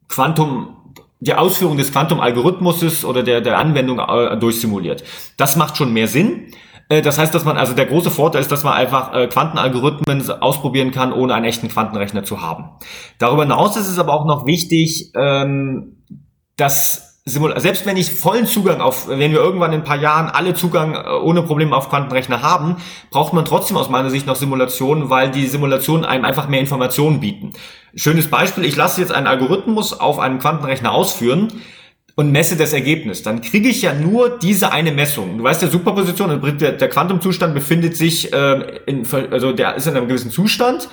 [0.09, 0.77] Quantum
[1.21, 5.05] die Ausführung des Quantum-Algorithmuses oder der, der Anwendung äh, durchsimuliert.
[5.39, 6.53] Das macht schon mehr Sinn.
[6.89, 10.31] Äh, das heißt, dass man, also der große Vorteil ist, dass man einfach äh, Quantenalgorithmen
[10.43, 12.71] ausprobieren kann, ohne einen echten Quantenrechner zu haben.
[13.19, 16.03] Darüber hinaus ist es aber auch noch wichtig, ähm,
[16.57, 20.53] dass selbst wenn ich vollen Zugang auf, wenn wir irgendwann in ein paar Jahren alle
[20.53, 22.77] Zugang äh, ohne Probleme auf Quantenrechner haben,
[23.11, 27.21] braucht man trotzdem aus meiner Sicht noch Simulationen, weil die Simulationen einem einfach mehr Informationen
[27.21, 27.53] bieten.
[27.95, 31.49] Schönes Beispiel, ich lasse jetzt einen Algorithmus auf einem Quantenrechner ausführen
[32.15, 33.23] und messe das Ergebnis.
[33.23, 35.39] Dann kriege ich ja nur diese eine Messung.
[35.39, 39.97] Du weißt, der Superposition, der, der Quantumzustand befindet sich, äh, in, also der ist in
[39.97, 40.91] einem gewissen Zustand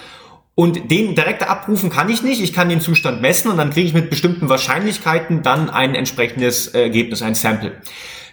[0.55, 2.41] und den direkt abrufen kann ich nicht.
[2.41, 6.67] Ich kann den Zustand messen und dann kriege ich mit bestimmten Wahrscheinlichkeiten dann ein entsprechendes
[6.67, 7.73] Ergebnis, ein Sample.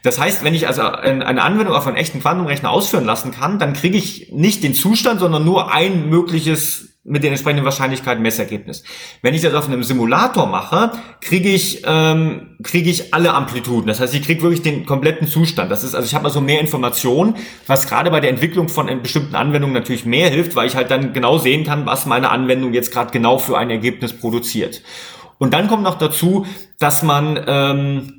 [0.02, 3.72] Das heißt, wenn ich also eine Anwendung auf einen echten Quantumrechner ausführen lassen kann, dann
[3.72, 8.84] kriege ich nicht den Zustand, sondern nur ein mögliches mit den entsprechenden Wahrscheinlichkeiten Messergebnis.
[9.22, 13.86] Wenn ich das auf einem Simulator mache, kriege ich ähm, kriege ich alle Amplituden.
[13.86, 15.70] Das heißt, ich kriege wirklich den kompletten Zustand.
[15.70, 19.34] Das ist also ich habe also mehr Informationen, was gerade bei der Entwicklung von bestimmten
[19.34, 22.92] Anwendungen natürlich mehr hilft, weil ich halt dann genau sehen kann, was meine Anwendung jetzt
[22.92, 24.82] gerade genau für ein Ergebnis produziert.
[25.38, 26.46] Und dann kommt noch dazu,
[26.78, 28.17] dass man ähm,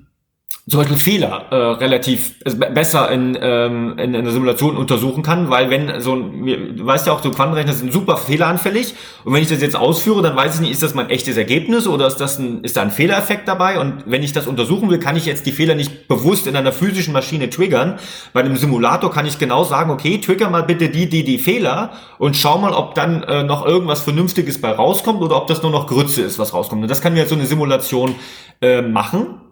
[0.78, 6.00] Beispiel Fehler äh, relativ also besser in, ähm, in einer Simulation untersuchen kann, weil wenn
[6.00, 9.62] so ein, du weißt ja auch, so Quantenrechner sind super fehleranfällig und wenn ich das
[9.62, 12.64] jetzt ausführe, dann weiß ich nicht, ist das mein echtes Ergebnis oder ist das ein,
[12.64, 15.52] ist da ein Fehlereffekt dabei und wenn ich das untersuchen will, kann ich jetzt die
[15.52, 17.98] Fehler nicht bewusst in einer physischen Maschine triggern.
[18.34, 21.94] Bei einem Simulator kann ich genau sagen, okay, trigger mal bitte die, die, die Fehler
[22.20, 25.72] und schau mal, ob dann äh, noch irgendwas Vernünftiges bei rauskommt oder ob das nur
[25.72, 26.84] noch Grütze ist, was rauskommt.
[26.84, 28.16] Und das kann mir jetzt so eine Simulation
[28.62, 29.49] äh, machen.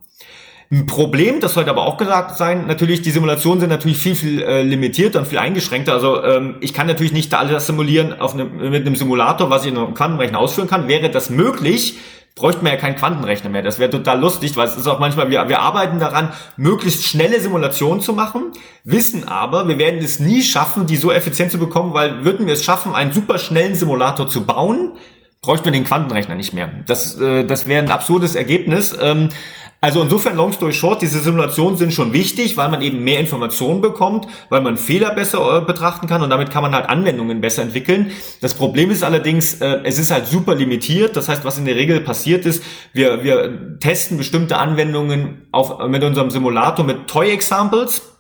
[0.70, 4.42] Ein Problem, das sollte aber auch gesagt sein, natürlich, die Simulationen sind natürlich viel, viel
[4.42, 5.94] äh, limitierter und viel eingeschränkter.
[5.94, 9.72] Also ähm, ich kann natürlich nicht alles simulieren auf einem, mit einem Simulator, was ich
[9.72, 10.90] in einem Quantenrechner ausführen kann.
[10.90, 11.98] Wäre das möglich,
[12.36, 13.64] bräuchten wir ja keinen Quantenrechner mehr.
[13.64, 17.40] Das wäre total lustig, weil es ist auch manchmal, wir, wir arbeiten daran, möglichst schnelle
[17.40, 18.52] Simulationen zu machen,
[18.84, 22.54] wissen aber, wir werden es nie schaffen, die so effizient zu bekommen, weil würden wir
[22.54, 24.98] es schaffen, einen super schnellen Simulator zu bauen,
[25.42, 26.70] bräuchten wir den Quantenrechner nicht mehr.
[26.86, 28.96] Das, äh, das wäre ein absurdes Ergebnis.
[29.02, 29.30] Ähm,
[29.80, 33.80] also insofern, long story short, diese Simulationen sind schon wichtig, weil man eben mehr Informationen
[33.80, 37.62] bekommt, weil man Fehler besser äh, betrachten kann und damit kann man halt Anwendungen besser
[37.62, 38.12] entwickeln.
[38.42, 41.16] Das Problem ist allerdings, äh, es ist halt super limitiert.
[41.16, 42.64] Das heißt, was in der Regel passiert ist,
[42.94, 48.17] wir, wir testen bestimmte Anwendungen auf, mit unserem Simulator mit Toy Examples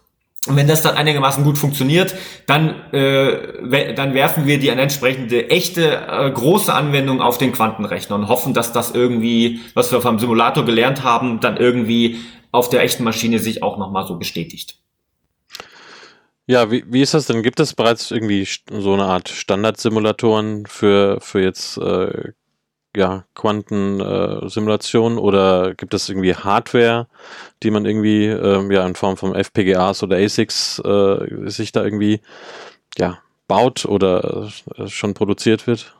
[0.48, 5.50] und wenn das dann einigermaßen gut funktioniert, dann, äh, dann werfen wir die an entsprechende
[5.50, 10.20] echte äh, große Anwendung auf den Quantenrechner und hoffen, dass das irgendwie, was wir vom
[10.20, 12.18] Simulator gelernt haben, dann irgendwie
[12.52, 14.80] auf der echten Maschine sich auch nochmal so bestätigt.
[16.50, 17.44] Ja, wie, wie ist das denn?
[17.44, 22.32] Gibt es bereits irgendwie so eine Art Standardsimulatoren für, für jetzt äh,
[22.98, 27.08] ja, Quantensimulation äh, oder gibt es irgendwie Hardware,
[27.64, 32.22] die man irgendwie ähm, ja in Form von FPGAs oder ASICs äh, sich da irgendwie
[32.98, 35.96] ja, baut oder äh, schon produziert wird?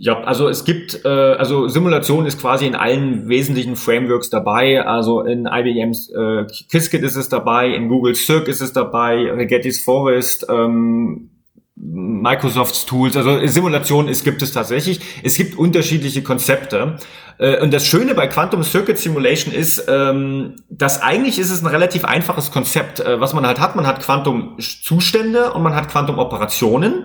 [0.00, 4.84] Ja, also es gibt, äh, also Simulation ist quasi in allen wesentlichen Frameworks dabei.
[4.84, 9.82] Also in IBMs äh, Qiskit ist es dabei, in Google Circ ist es dabei, Rigetti's
[9.82, 11.30] Forest, ähm,
[11.80, 15.00] Microsofts Tools, also Simulation es gibt es tatsächlich.
[15.22, 16.96] Es gibt unterschiedliche Konzepte.
[17.38, 21.68] Äh, und das Schöne bei Quantum Circuit Simulation ist, ähm, dass eigentlich ist es ein
[21.68, 23.00] relativ einfaches Konzept.
[23.00, 27.04] Äh, was man halt hat, man hat Quantum-Zustände und man hat Quantum-Operationen.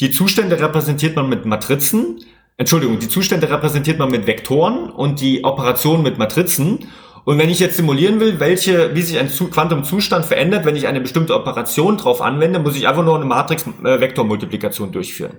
[0.00, 2.20] Die Zustände repräsentiert man mit Matrizen.
[2.56, 6.88] Entschuldigung, die Zustände repräsentiert man mit Vektoren und die Operationen mit Matrizen.
[7.24, 11.00] Und wenn ich jetzt simulieren will, welche, wie sich ein Quantumzustand verändert, wenn ich eine
[11.00, 15.32] bestimmte Operation drauf anwende, muss ich einfach nur eine Matrix-Vektormultiplikation durchführen.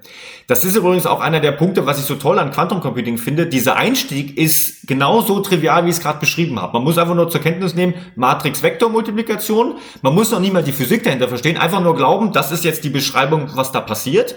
[0.48, 3.46] Das ist übrigens auch einer der Punkte, was ich so toll an Quantum Computing finde.
[3.46, 6.74] Dieser Einstieg ist genauso trivial, wie ich es gerade beschrieben habe.
[6.74, 9.76] Man muss einfach nur zur Kenntnis nehmen, Matrix-Vektormultiplikation.
[10.02, 11.58] Man muss noch nie mal die Physik dahinter verstehen.
[11.58, 14.36] Einfach nur glauben, das ist jetzt die Beschreibung, was da passiert.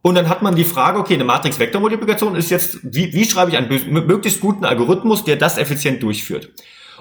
[0.00, 3.58] Und dann hat man die Frage, okay, eine Matrix-Vektormultiplikation ist jetzt, wie, wie schreibe ich
[3.58, 6.52] einen möglichst guten Algorithmus, der das effizient durchführt?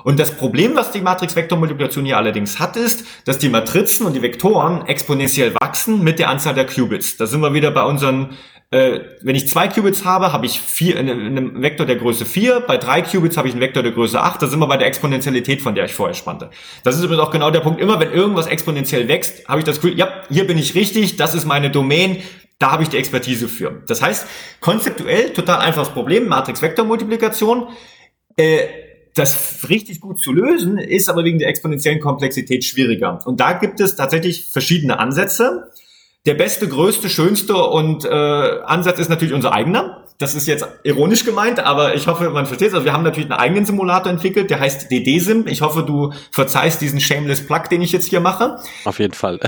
[0.05, 4.21] Und das Problem, was die Matrix-Vektormultiplikation hier allerdings hat, ist, dass die Matrizen und die
[4.21, 7.17] Vektoren exponentiell wachsen mit der Anzahl der Qubits.
[7.17, 8.37] Da sind wir wieder bei unseren
[8.69, 12.77] äh, wenn ich zwei Qubits habe, habe ich vier, einen Vektor der Größe 4, bei
[12.77, 15.61] drei Qubits habe ich einen Vektor der Größe 8, da sind wir bei der Exponentialität,
[15.61, 16.51] von der ich vorher spannte.
[16.83, 19.81] Das ist übrigens auch genau der Punkt, immer wenn irgendwas exponentiell wächst, habe ich das
[19.81, 22.21] Gefühl, ja, hier bin ich richtig, das ist meine Domain,
[22.59, 23.81] da habe ich die Expertise für.
[23.87, 24.27] Das heißt,
[24.59, 27.69] konzeptuell total einfaches Problem, Matrix-Vektor-Multiplikation.
[28.37, 28.85] Äh,
[29.15, 33.19] das richtig gut zu lösen, ist aber wegen der exponentiellen Komplexität schwieriger.
[33.25, 35.71] Und da gibt es tatsächlich verschiedene Ansätze.
[36.25, 40.04] Der beste, größte, schönste und äh, Ansatz ist natürlich unser eigener.
[40.17, 42.73] Das ist jetzt ironisch gemeint, aber ich hoffe, man versteht es.
[42.73, 45.47] Also wir haben natürlich einen eigenen Simulator entwickelt, der heißt DD-Sim.
[45.47, 48.58] Ich hoffe, du verzeihst diesen shameless Plug, den ich jetzt hier mache.
[48.86, 49.39] Auf jeden Fall.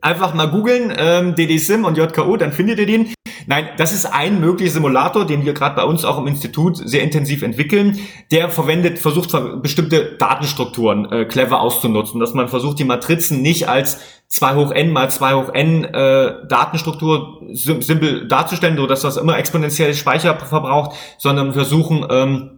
[0.00, 3.14] Einfach mal googeln, ähm, DD-Sim und JKU, dann findet ihr den.
[3.48, 7.02] Nein, das ist ein möglicher Simulator, den wir gerade bei uns auch im Institut sehr
[7.02, 7.98] intensiv entwickeln.
[8.32, 9.30] Der verwendet, versucht
[9.62, 14.90] bestimmte Datenstrukturen äh, clever auszunutzen, dass man versucht, die Matrizen nicht als 2 hoch n
[14.90, 20.96] mal 2 hoch n äh, Datenstruktur simpel darzustellen, so dass das immer exponentiell Speicher verbraucht,
[21.18, 22.55] sondern versuchen, ähm,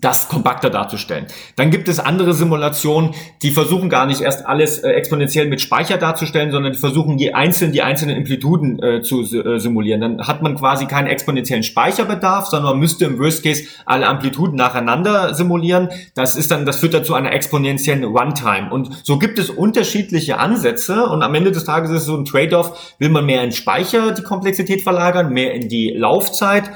[0.00, 1.26] das kompakter darzustellen.
[1.56, 3.10] Dann gibt es andere Simulationen,
[3.42, 7.72] die versuchen gar nicht erst alles äh, exponentiell mit Speicher darzustellen, sondern versuchen die einzelnen,
[7.72, 10.00] die einzelnen Amplituden äh, zu äh, simulieren.
[10.00, 14.56] Dann hat man quasi keinen exponentiellen Speicherbedarf, sondern man müsste im Worst Case alle Amplituden
[14.56, 15.88] nacheinander simulieren.
[16.14, 18.70] Das ist dann, das führt dazu einer exponentiellen Runtime.
[18.70, 22.24] Und so gibt es unterschiedliche Ansätze und am Ende des Tages ist es so ein
[22.24, 26.70] Trade-off, will man mehr in Speicher die Komplexität verlagern, mehr in die Laufzeit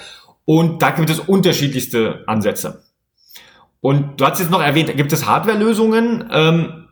[0.44, 2.85] und da gibt es unterschiedlichste Ansätze.
[3.80, 6.28] Und du hast jetzt noch erwähnt, gibt es Hardware-Lösungen?
[6.32, 6.86] Ähm,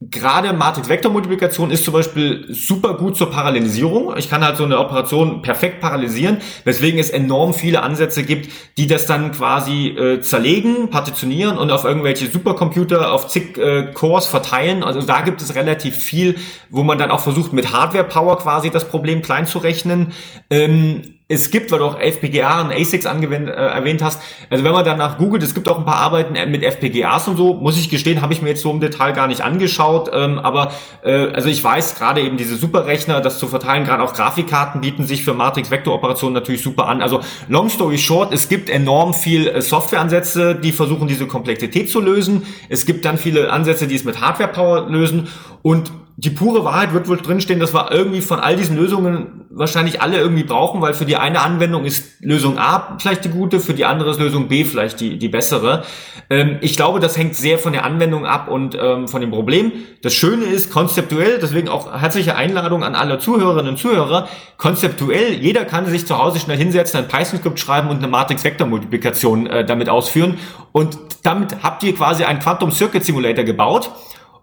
[0.00, 4.16] gerade Matrix-Vektor-Multiplikation ist zum Beispiel super gut zur Parallelisierung.
[4.16, 8.86] Ich kann halt so eine Operation perfekt parallelisieren, weswegen es enorm viele Ansätze gibt, die
[8.86, 14.82] das dann quasi äh, zerlegen, partitionieren und auf irgendwelche Supercomputer auf zig äh, Cores verteilen.
[14.82, 16.36] Also da gibt es relativ viel,
[16.70, 20.12] wo man dann auch versucht, mit Hardware-Power quasi das Problem klein zu rechnen.
[20.48, 24.72] Ähm, es gibt, weil du auch FPGA und ASICs angewendet, äh, erwähnt hast, also wenn
[24.72, 27.88] man danach googelt, es gibt auch ein paar Arbeiten mit FPGAs und so, muss ich
[27.88, 30.72] gestehen, habe ich mir jetzt so im Detail gar nicht angeschaut, ähm, aber
[31.04, 35.06] äh, also ich weiß gerade eben diese Superrechner, das zu verteilen, gerade auch Grafikkarten bieten
[35.06, 37.00] sich für Matrix-Vektor-Operationen natürlich super an.
[37.00, 42.00] Also long story short, es gibt enorm viel äh, Softwareansätze, die versuchen diese Komplexität zu
[42.00, 42.42] lösen.
[42.68, 45.28] Es gibt dann viele Ansätze, die es mit Hardware-Power lösen
[45.62, 50.02] und die pure Wahrheit wird wohl drinstehen, dass wir irgendwie von all diesen Lösungen wahrscheinlich
[50.02, 53.72] alle irgendwie brauchen, weil für die eine Anwendung ist Lösung A vielleicht die gute, für
[53.72, 55.82] die andere ist Lösung B vielleicht die, die bessere.
[56.28, 59.72] Ähm, ich glaube, das hängt sehr von der Anwendung ab und ähm, von dem Problem.
[60.02, 64.28] Das Schöne ist, konzeptuell, deswegen auch herzliche Einladung an alle Zuhörerinnen und Zuhörer,
[64.58, 69.64] konzeptuell, jeder kann sich zu Hause schnell hinsetzen, ein Python-Skript schreiben und eine Matrix-Vektor-Multiplikation äh,
[69.64, 70.36] damit ausführen
[70.72, 73.90] und damit habt ihr quasi einen Quantum Circuit Simulator gebaut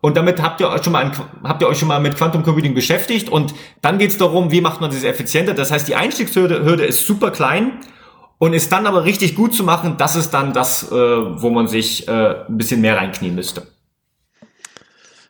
[0.02, 1.12] und damit habt ihr euch schon mal, ein,
[1.44, 3.30] habt ihr euch schon mal mit Quantum Computing beschäftigt.
[3.30, 5.54] Und dann geht es darum, wie macht man das effizienter.
[5.54, 7.80] Das heißt, die Einstiegshürde Hürde ist super klein
[8.38, 9.96] und ist dann aber richtig gut zu machen.
[9.98, 12.12] Das ist dann das, äh, wo man sich äh,
[12.48, 13.68] ein bisschen mehr reinknien müsste.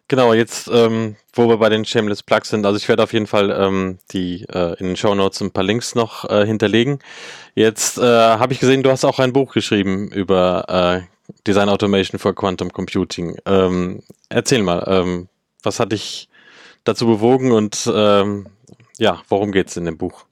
[0.10, 3.28] Genau, jetzt, ähm, wo wir bei den Shameless Plugs sind, also ich werde auf jeden
[3.28, 7.00] Fall ähm, die äh, in den Show Notes ein paar Links noch äh, hinterlegen.
[7.56, 12.20] Jetzt äh, habe ich gesehen, du hast auch ein Buch geschrieben über äh, Design Automation
[12.20, 13.38] for Quantum Computing.
[13.46, 15.28] Ähm, erzähl mal, ähm,
[15.64, 16.30] was hat dich
[16.84, 18.48] dazu bewogen und ähm,
[18.98, 20.26] ja, worum geht es in dem Buch?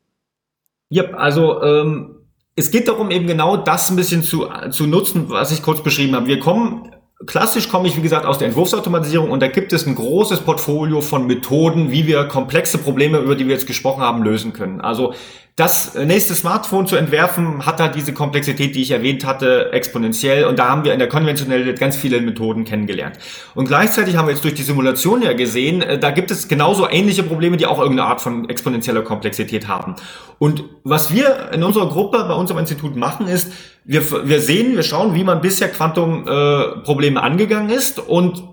[0.90, 2.16] Ja, also ähm,
[2.56, 6.16] es geht darum, eben genau das ein bisschen zu, zu nutzen, was ich kurz beschrieben
[6.16, 6.28] habe.
[6.28, 9.96] Wir kommen Klassisch komme ich, wie gesagt, aus der Entwurfsautomatisierung und da gibt es ein
[9.96, 14.52] großes Portfolio von Methoden, wie wir komplexe Probleme, über die wir jetzt gesprochen haben, lösen
[14.52, 14.82] können.
[14.82, 15.14] Also
[15.56, 20.44] das nächste Smartphone zu entwerfen, hat halt diese Komplexität, die ich erwähnt hatte, exponentiell.
[20.44, 23.18] Und da haben wir in der Konventionalität ganz viele Methoden kennengelernt.
[23.54, 26.90] Und gleichzeitig haben wir jetzt durch die Simulation ja gesehen, äh, da gibt es genauso
[26.90, 29.96] ähnliche Probleme, die auch irgendeine Art von exponentieller Komplexität haben.
[30.40, 33.54] Und was wir in unserer Gruppe bei unserem Institut machen, ist,
[33.86, 38.44] wir, wir sehen, wir schauen, wie man bisher Quantum-Probleme äh, angegangen ist und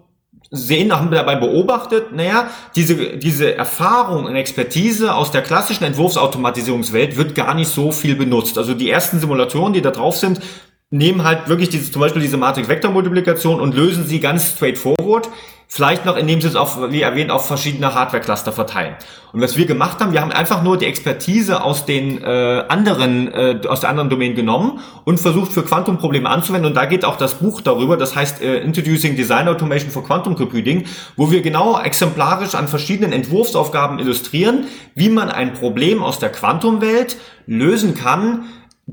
[0.50, 7.34] sehen, haben dabei beobachtet, naja, diese, diese Erfahrung und Expertise aus der klassischen Entwurfsautomatisierungswelt wird
[7.34, 8.58] gar nicht so viel benutzt.
[8.58, 10.40] Also die ersten Simulationen, die da drauf sind,
[10.92, 15.28] nehmen halt wirklich diese, zum Beispiel diese Matrix-Vektor-Multiplikation und lösen sie ganz straightforward.
[15.66, 18.94] Vielleicht noch, indem sie es auf, wie erwähnt, auf verschiedene Hardware-Cluster verteilen.
[19.32, 23.32] Und was wir gemacht haben, wir haben einfach nur die Expertise aus den äh, anderen,
[23.32, 26.66] äh, aus der anderen Domänen genommen und versucht für Quantum-Probleme anzuwenden.
[26.66, 30.36] Und da geht auch das Buch darüber, das heißt äh, Introducing Design Automation for Quantum
[30.36, 30.84] Computing,
[31.16, 37.16] wo wir genau exemplarisch an verschiedenen Entwurfsaufgaben illustrieren, wie man ein Problem aus der Quantumwelt
[37.46, 38.44] lösen kann,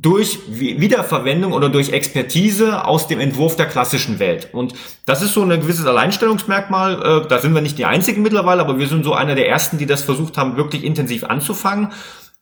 [0.01, 4.49] durch Wiederverwendung oder durch Expertise aus dem Entwurf der klassischen Welt.
[4.53, 4.73] Und
[5.05, 7.23] das ist so ein gewisses Alleinstellungsmerkmal.
[7.23, 9.77] Äh, da sind wir nicht die einzigen mittlerweile, aber wir sind so einer der ersten,
[9.77, 11.89] die das versucht haben, wirklich intensiv anzufangen.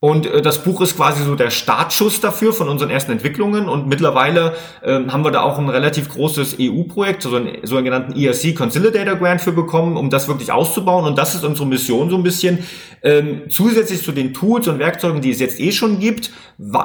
[0.00, 3.68] Und äh, das Buch ist quasi so der Startschuss dafür von unseren ersten Entwicklungen.
[3.68, 8.54] Und mittlerweile ähm, haben wir da auch ein relativ großes EU-Projekt, so einen sogenannten ERC
[8.54, 11.04] Consolidator Grant für bekommen, um das wirklich auszubauen.
[11.04, 12.60] Und das ist unsere Mission so ein bisschen,
[13.02, 16.30] ähm, zusätzlich zu den Tools und Werkzeugen, die es jetzt eh schon gibt,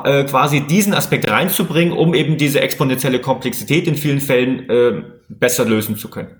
[0.04, 5.66] äh, quasi diesen Aspekt reinzubringen, um eben diese exponentielle Komplexität in vielen Fällen äh, besser
[5.66, 6.40] lösen zu können.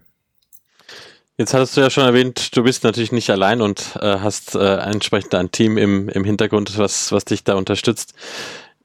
[1.38, 4.76] Jetzt hattest du ja schon erwähnt, du bist natürlich nicht allein und äh, hast äh,
[4.78, 8.14] entsprechend ein Team im, im Hintergrund, was, was dich da unterstützt.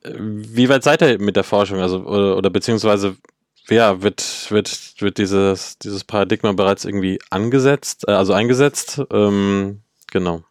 [0.03, 1.81] Wie weit seid ihr mit der Forschung?
[1.81, 3.17] Also, oder, oder beziehungsweise,
[3.69, 9.03] ja, wird, wird, wird dieses, dieses Paradigma bereits irgendwie angesetzt, äh, also eingesetzt?
[9.13, 10.43] Ähm, genau.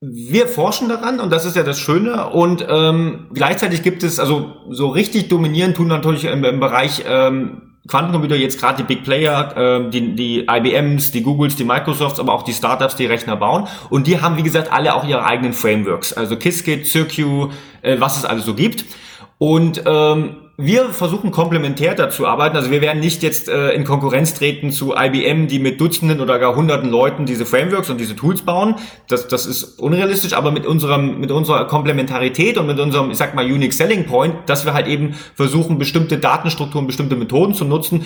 [0.00, 4.56] Wir forschen daran und das ist ja das Schöne und ähm, gleichzeitig gibt es, also
[4.70, 9.56] so richtig dominieren tun natürlich im, im Bereich ähm, Quantencomputer jetzt gerade die Big Player,
[9.56, 13.66] äh, die, die IBMs, die Googles, die Microsofts, aber auch die Startups, die Rechner bauen.
[13.90, 16.12] Und die haben, wie gesagt, alle auch ihre eigenen Frameworks.
[16.12, 17.50] Also Qiskit, Circu,
[17.82, 18.84] äh, was es alles so gibt.
[19.38, 22.56] Und ähm, wir versuchen komplementär dazu arbeiten.
[22.56, 26.38] Also wir werden nicht jetzt äh, in Konkurrenz treten zu IBM, die mit Dutzenden oder
[26.38, 28.76] gar Hunderten Leuten diese Frameworks und diese Tools bauen.
[29.08, 33.34] Das, das ist unrealistisch, aber mit unserem, mit unserer Komplementarität und mit unserem, ich sag
[33.34, 38.04] mal, Unique Selling Point, dass wir halt eben versuchen, bestimmte Datenstrukturen, bestimmte Methoden zu nutzen,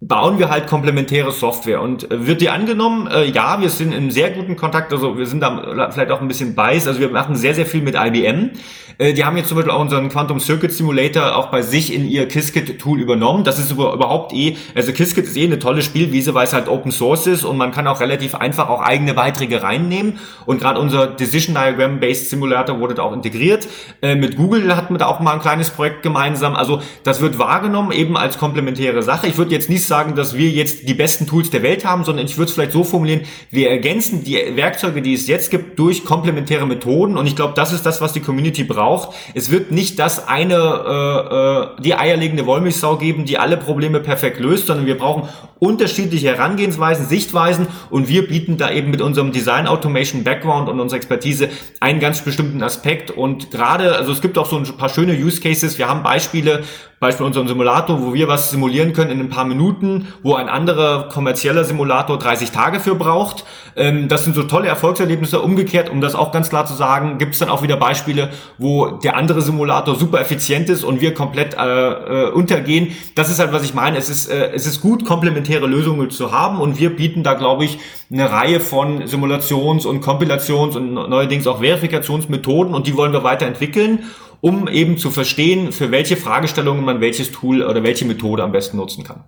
[0.00, 1.80] bauen wir halt komplementäre Software.
[1.80, 3.08] Und äh, wird die angenommen?
[3.08, 6.28] Äh, ja, wir sind in sehr guten Kontakt, also wir sind da vielleicht auch ein
[6.28, 6.86] bisschen beiß.
[6.86, 8.50] Also wir machen sehr, sehr viel mit IBM.
[8.98, 12.08] Äh, die haben jetzt zum Beispiel auch unseren Quantum Circuit Simulator auch bei sich in
[12.08, 13.42] ihr Qiskit-Tool übernommen.
[13.42, 16.92] Das ist überhaupt eh, also Qiskit ist eh eine tolle Spielwiese, weil es halt Open
[16.92, 20.18] Source ist und man kann auch relativ einfach auch eigene Beiträge reinnehmen.
[20.46, 23.66] Und gerade unser Decision Diagram-Based Simulator wurde da auch integriert.
[24.00, 26.54] Mit Google hatten wir da auch mal ein kleines Projekt gemeinsam.
[26.54, 29.26] Also das wird wahrgenommen eben als komplementäre Sache.
[29.26, 32.26] Ich würde jetzt nicht sagen, dass wir jetzt die besten Tools der Welt haben, sondern
[32.26, 36.04] ich würde es vielleicht so formulieren, wir ergänzen die Werkzeuge, die es jetzt gibt, durch
[36.04, 37.16] komplementäre Methoden.
[37.16, 39.16] Und ich glaube, das ist das, was die Community braucht.
[39.34, 44.38] Es wird nicht das eine, äh, äh, die eierlegende Wollmilchsau geben, die alle Probleme perfekt
[44.38, 45.28] löst, sondern wir brauchen
[45.58, 47.66] unterschiedliche Herangehensweisen, Sichtweisen.
[47.90, 51.48] Und wir bieten da eben mit unserem Design Automation Background und unserer Expertise
[51.80, 53.10] einen ganz bestimmten Aspekt.
[53.10, 56.64] Und gerade, also es gibt auch so ein paar schöne Use Cases, wir haben Beispiele,
[57.00, 61.08] Beispiel unseren Simulator, wo wir was simulieren können in ein paar Minuten, wo ein anderer
[61.08, 63.44] kommerzieller Simulator 30 Tage für braucht.
[63.76, 65.40] Ähm, das sind so tolle Erfolgserlebnisse.
[65.40, 68.86] Umgekehrt, um das auch ganz klar zu sagen, gibt es dann auch wieder Beispiele, wo
[68.86, 72.96] der andere Simulator super effizient ist und wir komplett äh, äh, untergehen.
[73.14, 73.96] Das ist halt, was ich meine.
[73.96, 77.64] Es ist, äh, es ist gut, komplementäre Lösungen zu haben und wir bieten da, glaube
[77.64, 77.78] ich,
[78.10, 84.00] eine Reihe von Simulations- und Kompilations- und neuerdings auch Verifikationsmethoden und die wollen wir weiterentwickeln
[84.40, 88.76] um eben zu verstehen, für welche Fragestellungen man welches Tool oder welche Methode am besten
[88.76, 89.24] nutzen kann.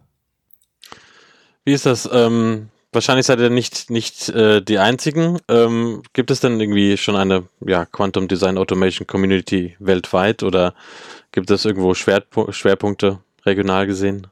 [1.64, 2.08] Wie ist das?
[2.12, 5.38] Ähm, wahrscheinlich seid ihr nicht, nicht äh, die Einzigen.
[5.48, 10.74] Ähm, gibt es denn irgendwie schon eine ja, Quantum Design Automation Community weltweit oder
[11.32, 14.26] gibt es irgendwo Schwerpunkte regional gesehen?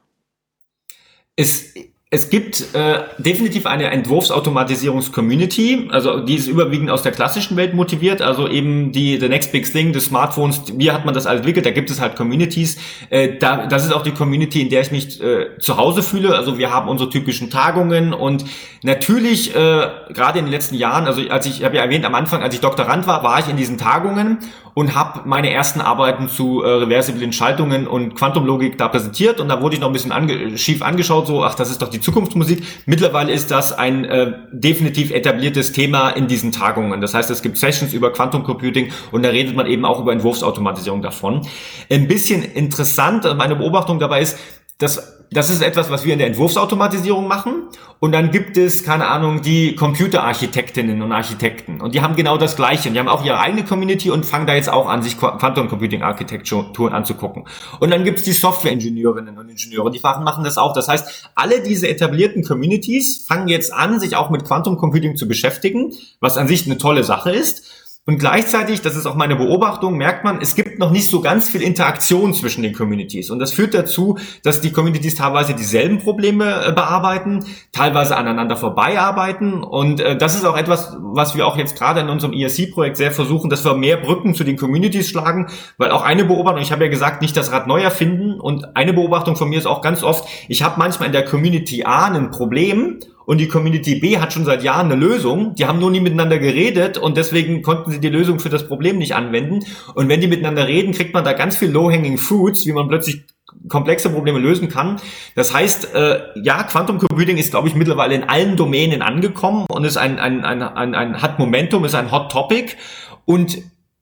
[1.35, 1.73] Es
[2.11, 8.23] es gibt äh, definitiv eine Entwurfsautomatisierungs-Community, also die ist überwiegend aus der klassischen Welt motiviert,
[8.23, 11.67] also eben die The Next Big Thing des Smartphones, wie hat man das alles entwickelt,
[11.67, 12.79] da gibt es halt Communities,
[13.11, 16.35] äh, da, das ist auch die Community, in der ich mich äh, zu Hause fühle,
[16.35, 18.43] also wir haben unsere typischen Tagungen und
[18.81, 22.15] natürlich, äh, gerade in den letzten Jahren, also als ich, ich habe ja erwähnt am
[22.15, 24.39] Anfang, als ich Doktorand war, war ich in diesen Tagungen
[24.73, 29.61] und habe meine ersten Arbeiten zu äh, reversiblen Schaltungen und Quantumlogik da präsentiert und da
[29.61, 32.63] wurde ich noch ein bisschen ange schief angeschaut, so, ach, das ist doch die Zukunftsmusik.
[32.85, 37.01] Mittlerweile ist das ein äh, definitiv etabliertes Thema in diesen Tagungen.
[37.01, 40.11] Das heißt, es gibt Sessions über Quantum Computing und da redet man eben auch über
[40.13, 41.47] Entwurfsautomatisierung davon.
[41.89, 44.37] Ein bisschen interessant, meine Beobachtung dabei ist,
[44.77, 47.67] dass das ist etwas, was wir in der Entwurfsautomatisierung machen.
[47.99, 51.81] Und dann gibt es, keine Ahnung, die Computerarchitektinnen und Architekten.
[51.81, 52.89] Und die haben genau das Gleiche.
[52.89, 56.01] Die haben auch ihre eigene Community und fangen da jetzt auch an, sich Quantum Computing
[56.01, 57.43] Architekturen anzugucken.
[57.79, 60.73] Und dann gibt es die Software-Ingenieurinnen und Ingenieure, die machen das auch.
[60.73, 65.27] Das heißt, alle diese etablierten Communities fangen jetzt an, sich auch mit Quantum Computing zu
[65.27, 67.88] beschäftigen, was an sich eine tolle Sache ist.
[68.09, 71.47] Und gleichzeitig, das ist auch meine Beobachtung, merkt man, es gibt noch nicht so ganz
[71.47, 73.29] viel Interaktion zwischen den Communities.
[73.29, 79.61] Und das führt dazu, dass die Communities teilweise dieselben Probleme äh, bearbeiten, teilweise aneinander vorbeiarbeiten.
[79.61, 83.11] Und äh, das ist auch etwas, was wir auch jetzt gerade in unserem ESC-Projekt sehr
[83.11, 85.45] versuchen, dass wir mehr Brücken zu den Communities schlagen.
[85.77, 88.39] Weil auch eine Beobachtung, ich habe ja gesagt, nicht das Rad neu erfinden.
[88.39, 91.83] Und eine Beobachtung von mir ist auch ganz oft, ich habe manchmal in der Community
[91.83, 92.97] A ein Problem
[93.29, 95.53] und die Community B hat schon seit Jahren eine Lösung.
[95.53, 98.97] Die haben nur nie miteinander geredet und deswegen konnten sie die Lösung für das Problem
[98.97, 99.59] nicht anwenden.
[99.93, 103.25] Und wenn die miteinander reden, kriegt man da ganz viel Low-Hanging Fruits, wie man plötzlich
[103.67, 104.99] komplexe Probleme lösen kann.
[105.35, 109.83] Das heißt, äh, ja, Quantum Computing ist, glaube ich, mittlerweile in allen Domänen angekommen und
[109.83, 112.77] ist ein, ein, ein, ein, ein hat Momentum, ist ein Hot Topic
[113.25, 113.59] und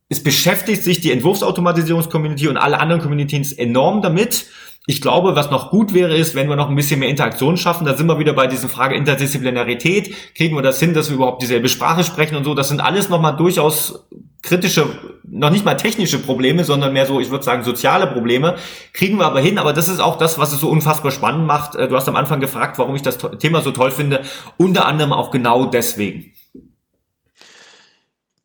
[0.07, 4.45] es beschäftigt sich die Entwurfsautomatisierungs-Community und alle anderen Communities enorm damit.
[4.89, 7.85] Ich glaube, was noch gut wäre, ist, wenn wir noch ein bisschen mehr Interaktion schaffen.
[7.85, 10.15] Da sind wir wieder bei dieser Frage Interdisziplinarität.
[10.33, 12.53] Kriegen wir das hin, dass wir überhaupt dieselbe Sprache sprechen und so?
[12.53, 14.07] Das sind alles nochmal durchaus
[14.41, 14.87] kritische,
[15.25, 18.55] noch nicht mal technische Probleme, sondern mehr so, ich würde sagen, soziale Probleme.
[18.93, 19.57] Kriegen wir aber hin.
[19.57, 21.75] Aber das ist auch das, was es so unfassbar spannend macht.
[21.75, 24.21] Äh, du hast am Anfang gefragt, warum ich das Thema so toll finde.
[24.55, 26.31] Unter anderem auch genau deswegen.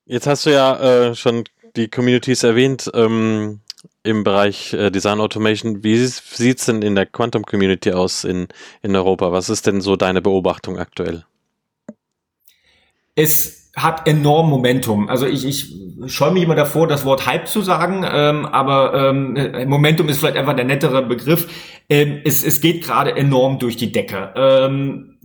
[0.07, 1.45] Jetzt hast du ja äh, schon
[1.77, 2.91] die Communities erwähnt.
[2.95, 3.62] Ähm
[4.03, 5.85] im Bereich äh, Design Automation.
[5.85, 8.49] Wie sieht es denn in der Quantum Community aus in,
[8.83, 9.33] in Europa?
[9.33, 11.25] Was ist denn so deine Beobachtung aktuell?
[13.15, 15.09] Es hat enorm Momentum.
[15.09, 15.75] Also ich, ich
[16.07, 20.37] scheue mich immer davor, das Wort Hype zu sagen, ähm, aber ähm, Momentum ist vielleicht
[20.37, 21.49] einfach der nettere Begriff.
[21.89, 24.33] Ähm, es, es geht gerade enorm durch die Decke.
[24.37, 25.19] Ähm,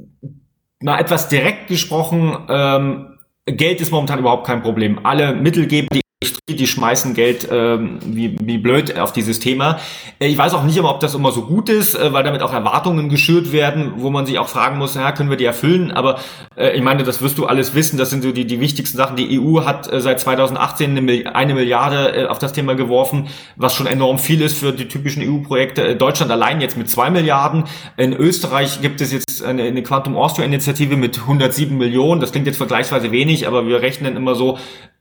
[0.81, 5.05] mal etwas direkt gesprochen, ähm, Geld ist momentan überhaupt kein Problem.
[5.05, 6.01] Alle Mittel geben, die
[6.49, 9.79] die schmeißen Geld ähm, wie, wie blöd auf dieses Thema.
[10.19, 12.41] Äh, ich weiß auch nicht immer, ob das immer so gut ist, äh, weil damit
[12.41, 15.91] auch Erwartungen geschürt werden, wo man sich auch fragen muss, ja, können wir die erfüllen?
[15.91, 16.19] Aber
[16.55, 19.17] äh, ich meine, das wirst du alles wissen, das sind so die, die wichtigsten Sachen.
[19.17, 23.75] Die EU hat äh, seit 2018 eine, eine Milliarde äh, auf das Thema geworfen, was
[23.75, 25.89] schon enorm viel ist für die typischen EU-Projekte.
[25.89, 27.65] Äh, Deutschland allein jetzt mit zwei Milliarden.
[27.97, 32.21] In Österreich gibt es jetzt eine, eine Quantum Austria-Initiative mit 107 Millionen.
[32.21, 34.57] Das klingt jetzt vergleichsweise wenig, aber wir rechnen immer so,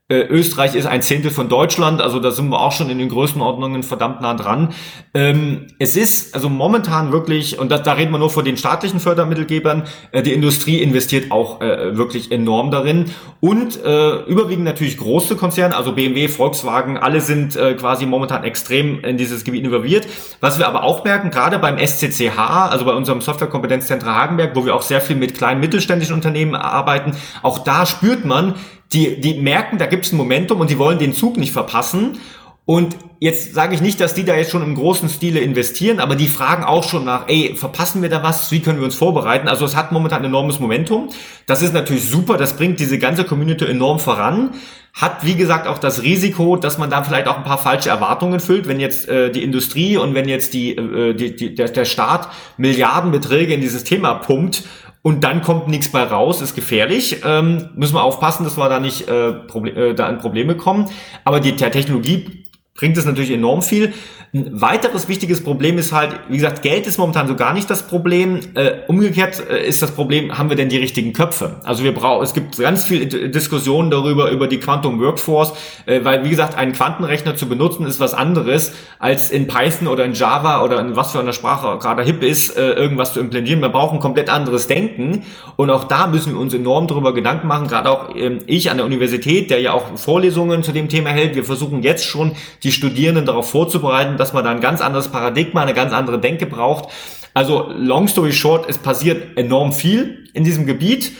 [0.08, 3.08] Äh, Österreich ist ein Zehntel von Deutschland, also da sind wir auch schon in den
[3.08, 4.72] Größenordnungen verdammt nah dran.
[5.14, 9.00] Ähm, es ist also momentan wirklich, und da, da reden wir nur von den staatlichen
[9.00, 9.82] Fördermittelgebern,
[10.12, 13.06] äh, die Industrie investiert auch äh, wirklich enorm darin.
[13.40, 19.00] Und äh, überwiegend natürlich große Konzerne, also BMW, Volkswagen, alle sind äh, quasi momentan extrem
[19.00, 20.06] in dieses Gebiet involviert.
[20.40, 24.76] Was wir aber auch merken, gerade beim SCCH, also bei unserem Softwarekompetenzzentrum Hagenberg, wo wir
[24.76, 28.54] auch sehr viel mit kleinen mittelständischen Unternehmen arbeiten, auch da spürt man,
[28.92, 32.18] die, die merken, da gibt es ein Momentum und die wollen den Zug nicht verpassen.
[32.66, 36.16] Und jetzt sage ich nicht, dass die da jetzt schon im großen Stile investieren, aber
[36.16, 38.50] die fragen auch schon nach, ey, verpassen wir da was?
[38.50, 39.46] Wie können wir uns vorbereiten?
[39.46, 41.10] Also es hat momentan ein enormes Momentum.
[41.46, 44.50] Das ist natürlich super, das bringt diese ganze Community enorm voran.
[44.92, 48.40] Hat, wie gesagt, auch das Risiko, dass man da vielleicht auch ein paar falsche Erwartungen
[48.40, 51.84] füllt, wenn jetzt äh, die Industrie und wenn jetzt die, äh, die, die, der, der
[51.84, 54.64] Staat Milliardenbeträge in dieses Thema pumpt
[55.06, 57.20] und dann kommt nichts bei raus, ist gefährlich.
[57.24, 60.90] Ähm, müssen wir aufpassen, dass wir da nicht äh, äh, da an Probleme kommen.
[61.22, 62.42] Aber die der Technologie
[62.76, 63.92] bringt es natürlich enorm viel.
[64.34, 67.86] Ein weiteres wichtiges Problem ist halt, wie gesagt, Geld ist momentan so gar nicht das
[67.86, 68.40] Problem.
[68.54, 71.60] Äh, umgekehrt äh, ist das Problem, haben wir denn die richtigen Köpfe?
[71.64, 75.54] Also wir brauchen, es gibt ganz viel Diskussionen darüber, über die Quantum Workforce,
[75.86, 80.04] äh, weil, wie gesagt, einen Quantenrechner zu benutzen ist was anderes, als in Python oder
[80.04, 83.60] in Java oder in was für einer Sprache gerade hip ist, irgendwas zu implementieren.
[83.60, 85.24] Wir brauchen komplett anderes Denken
[85.56, 88.78] und auch da müssen wir uns enorm darüber Gedanken machen, gerade auch ähm, ich an
[88.78, 91.34] der Universität, der ja auch Vorlesungen zu dem Thema hält.
[91.34, 95.62] Wir versuchen jetzt schon, die Studierenden darauf vorzubereiten, dass man da ein ganz anderes Paradigma,
[95.62, 96.88] eine ganz andere Denke braucht.
[97.34, 101.12] Also long story short, es passiert enorm viel in diesem Gebiet.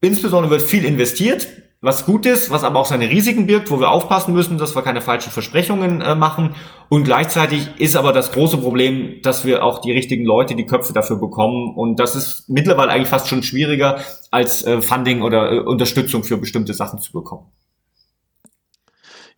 [0.00, 1.46] Insbesondere wird viel investiert,
[1.82, 4.82] was gut ist, was aber auch seine Risiken birgt, wo wir aufpassen müssen, dass wir
[4.82, 6.54] keine falschen Versprechungen äh, machen.
[6.90, 10.92] Und gleichzeitig ist aber das große Problem, dass wir auch die richtigen Leute, die Köpfe
[10.92, 11.74] dafür bekommen.
[11.74, 14.00] Und das ist mittlerweile eigentlich fast schon schwieriger,
[14.30, 17.46] als äh, Funding oder äh, Unterstützung für bestimmte Sachen zu bekommen.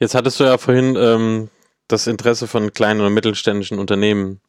[0.03, 1.49] Jetzt hattest du ja vorhin ähm,
[1.87, 4.41] das Interesse von kleinen und mittelständischen Unternehmen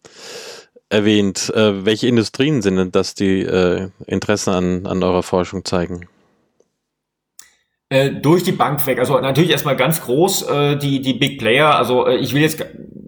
[0.89, 1.53] erwähnt.
[1.53, 6.07] Äh, welche Industrien sind denn das, die äh, Interesse an, an eurer Forschung zeigen?
[7.89, 8.97] Äh, durch die Bank weg.
[8.97, 11.75] Also natürlich erstmal ganz groß äh, die die Big Player.
[11.75, 12.65] Also äh, ich will jetzt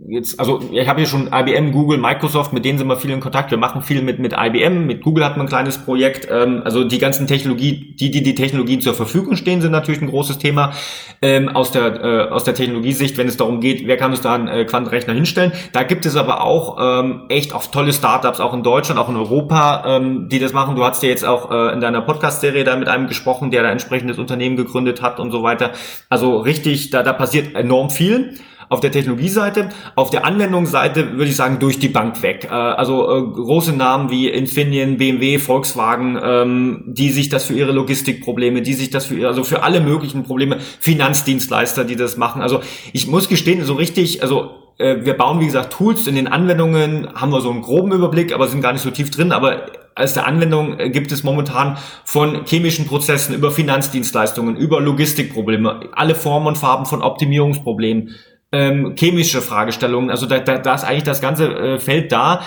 [0.07, 3.19] jetzt, also ich habe hier schon IBM, Google, Microsoft, mit denen sind wir viel in
[3.19, 3.51] Kontakt.
[3.51, 6.27] Wir machen viel mit, mit IBM, mit Google hat man ein kleines Projekt.
[6.29, 10.09] Ähm, also die ganzen Technologie, die, die die Technologien zur Verfügung stehen, sind natürlich ein
[10.09, 10.73] großes Thema
[11.21, 14.35] ähm, aus der äh, aus der Technologiesicht, wenn es darum geht, wer kann uns da
[14.35, 15.51] einen äh, Quantenrechner hinstellen.
[15.73, 19.15] Da gibt es aber auch ähm, echt auch tolle Startups, auch in Deutschland, auch in
[19.15, 20.75] Europa, ähm, die das machen.
[20.75, 23.69] Du hast ja jetzt auch äh, in deiner Podcast-Serie da mit einem gesprochen, der da
[23.69, 25.71] entsprechendes Unternehmen gegründet hat und so weiter.
[26.09, 28.35] Also richtig, da, da passiert enorm viel
[28.69, 29.69] auf der Technologieseite.
[29.95, 32.47] Auf der Anwendungsseite würde ich sagen, durch die Bank weg.
[32.49, 37.71] Äh, also äh, große Namen wie Infineon, BMW, Volkswagen, ähm, die sich das für ihre
[37.71, 42.41] Logistikprobleme, die sich das für, also für alle möglichen Probleme, Finanzdienstleister, die das machen.
[42.41, 42.61] Also
[42.93, 46.07] ich muss gestehen, so richtig, also äh, wir bauen, wie gesagt, Tools.
[46.07, 49.09] In den Anwendungen haben wir so einen groben Überblick, aber sind gar nicht so tief
[49.11, 49.31] drin.
[49.31, 56.15] Aber als der Anwendung gibt es momentan von chemischen Prozessen über Finanzdienstleistungen, über Logistikprobleme, alle
[56.15, 58.13] Formen und Farben von Optimierungsproblemen,
[58.55, 60.09] ähm, chemische Fragestellungen.
[60.09, 62.41] Also da, da, da ist eigentlich das ganze äh, Feld da.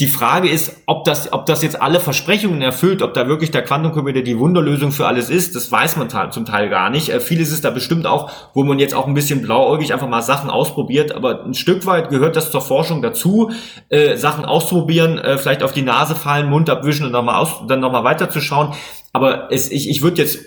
[0.00, 3.64] Die Frage ist, ob das, ob das jetzt alle Versprechungen erfüllt, ob da wirklich der
[3.64, 7.08] Quantencomputer die Wunderlösung für alles ist, das weiß man zum Teil gar nicht.
[7.08, 10.22] Äh, vieles ist da bestimmt auch, wo man jetzt auch ein bisschen blauäugig einfach mal
[10.22, 13.50] Sachen ausprobiert, aber ein Stück weit gehört das zur Forschung dazu,
[13.88, 17.80] äh, Sachen auszuprobieren, äh, vielleicht auf die Nase fallen, Mund abwischen und nochmal aus, dann
[17.80, 18.74] nochmal weiterzuschauen.
[19.12, 20.38] Aber es, ich, ich würde jetzt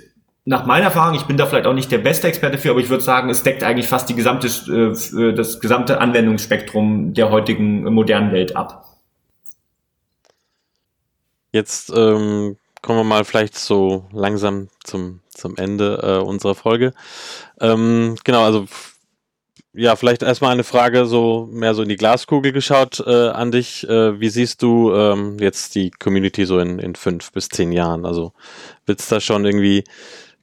[0.44, 2.90] nach meiner Erfahrung, ich bin da vielleicht auch nicht der beste Experte für, aber ich
[2.90, 8.32] würde sagen, es deckt eigentlich fast die gesamte, äh, das gesamte Anwendungsspektrum der heutigen modernen
[8.32, 8.86] Welt ab.
[11.52, 16.94] Jetzt ähm, kommen wir mal vielleicht so langsam zum, zum Ende äh, unserer Folge.
[17.60, 18.66] Ähm, genau, also
[19.74, 23.88] ja, vielleicht erstmal eine Frage so mehr so in die Glaskugel geschaut äh, an dich.
[23.88, 28.06] Äh, wie siehst du ähm, jetzt die Community so in, in fünf bis zehn Jahren?
[28.06, 28.34] Also
[28.86, 29.84] wird es da schon irgendwie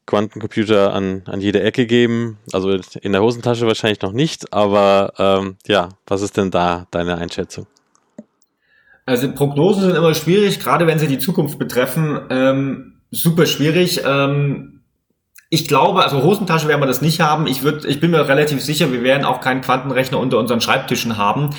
[0.09, 2.39] Quantencomputer an, an jede Ecke geben.
[2.53, 7.19] Also in der Hosentasche wahrscheinlich noch nicht, aber ähm, ja, was ist denn da deine
[7.19, 7.67] Einschätzung?
[9.05, 12.21] Also Prognosen sind immer schwierig, gerade wenn sie die Zukunft betreffen.
[12.31, 14.03] Ähm, super schwierig.
[14.05, 14.81] Ähm,
[15.51, 17.47] ich glaube, also Hosentasche werden wir das nicht haben.
[17.47, 21.19] Ich, würd, ich bin mir relativ sicher, wir werden auch keinen Quantenrechner unter unseren Schreibtischen
[21.19, 21.51] haben.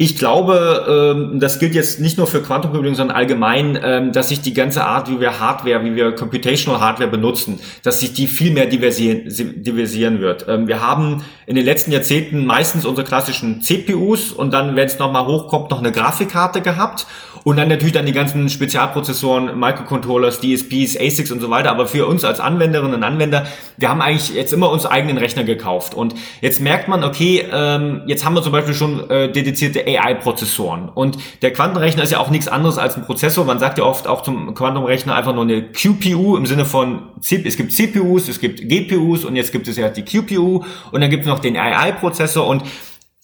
[0.00, 4.28] Ich glaube, ähm, das gilt jetzt nicht nur für Quantum Computing, sondern allgemein, ähm, dass
[4.28, 8.28] sich die ganze Art, wie wir Hardware, wie wir Computational Hardware benutzen, dass sich die
[8.28, 10.46] viel mehr diversieren, diversieren wird.
[10.46, 15.00] Ähm, wir haben in den letzten Jahrzehnten meistens unsere klassischen CPUs und dann, wenn es
[15.00, 17.08] nochmal hochkommt, noch eine Grafikkarte gehabt
[17.48, 21.70] und dann natürlich dann die ganzen Spezialprozessoren, Microcontrollers, DSPs, ASICs und so weiter.
[21.70, 23.46] Aber für uns als Anwenderinnen und Anwender,
[23.78, 25.94] wir haben eigentlich jetzt immer uns eigenen Rechner gekauft.
[25.94, 30.88] Und jetzt merkt man, okay, ähm, jetzt haben wir zum Beispiel schon äh, dedizierte AI-Prozessoren.
[30.88, 33.44] Und der Quantenrechner ist ja auch nichts anderes als ein Prozessor.
[33.44, 37.56] Man sagt ja oft auch zum Quantenrechner einfach nur eine QPU im Sinne von, es
[37.56, 41.22] gibt CPUs, es gibt GPUs und jetzt gibt es ja die QPU und dann gibt
[41.22, 42.62] es noch den AI-Prozessor und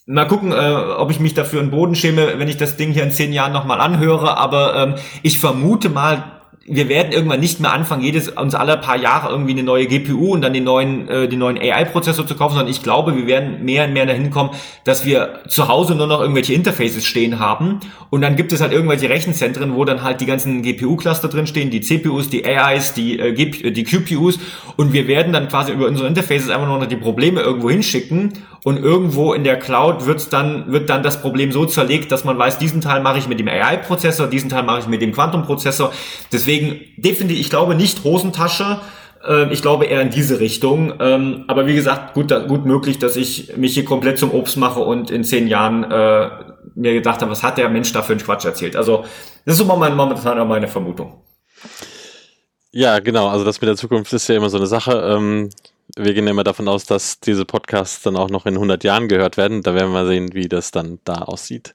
[0.07, 3.01] Mal gucken, äh, ob ich mich dafür in Boden schäme, wenn ich das Ding hier
[3.01, 4.37] in zehn Jahren nochmal anhöre.
[4.37, 6.34] Aber ähm, ich vermute mal,
[6.67, 10.33] wir werden irgendwann nicht mehr anfangen, jedes uns alle paar Jahre irgendwie eine neue GPU
[10.33, 13.63] und dann den neuen, äh, den neuen AI-Prozessor zu kaufen, sondern ich glaube, wir werden
[13.63, 14.49] mehr und mehr dahin kommen,
[14.83, 17.79] dass wir zu Hause nur noch irgendwelche Interfaces stehen haben.
[18.09, 21.69] Und dann gibt es halt irgendwelche Rechenzentren, wo dann halt die ganzen GPU-Cluster drin stehen,
[21.69, 24.39] die CPUs, die AIs, die, äh, GP die QPUs
[24.75, 28.33] und wir werden dann quasi über unsere Interfaces einfach nur noch die Probleme irgendwo hinschicken
[28.65, 32.35] und irgendwo in der Cloud wird's dann, wird dann das Problem so zerlegt, dass man
[32.35, 35.93] weiß, diesen Teil mache ich mit dem AI-Prozessor, diesen Teil mache ich mit dem Quantum-Prozessor.
[36.31, 38.79] Deswegen definitiv, ich glaube nicht Hosentasche,
[39.23, 40.95] äh, ich glaube eher in diese Richtung.
[40.99, 44.79] Ähm, aber wie gesagt, gut, gut möglich, dass ich mich hier komplett zum Obst mache
[44.79, 46.29] und in zehn Jahren äh,
[46.73, 48.75] mir gedacht habe, was hat der Mensch da für einen Quatsch erzählt.
[48.75, 49.05] Also
[49.45, 51.21] das ist immer meine, momentan meine Vermutung.
[52.71, 53.27] Ja, genau.
[53.27, 54.91] Also das mit der Zukunft ist ja immer so eine Sache.
[55.15, 55.51] Ähm,
[55.95, 59.37] wir gehen immer davon aus, dass diese Podcasts dann auch noch in 100 Jahren gehört
[59.37, 59.61] werden.
[59.61, 61.73] Da werden wir sehen, wie das dann da aussieht.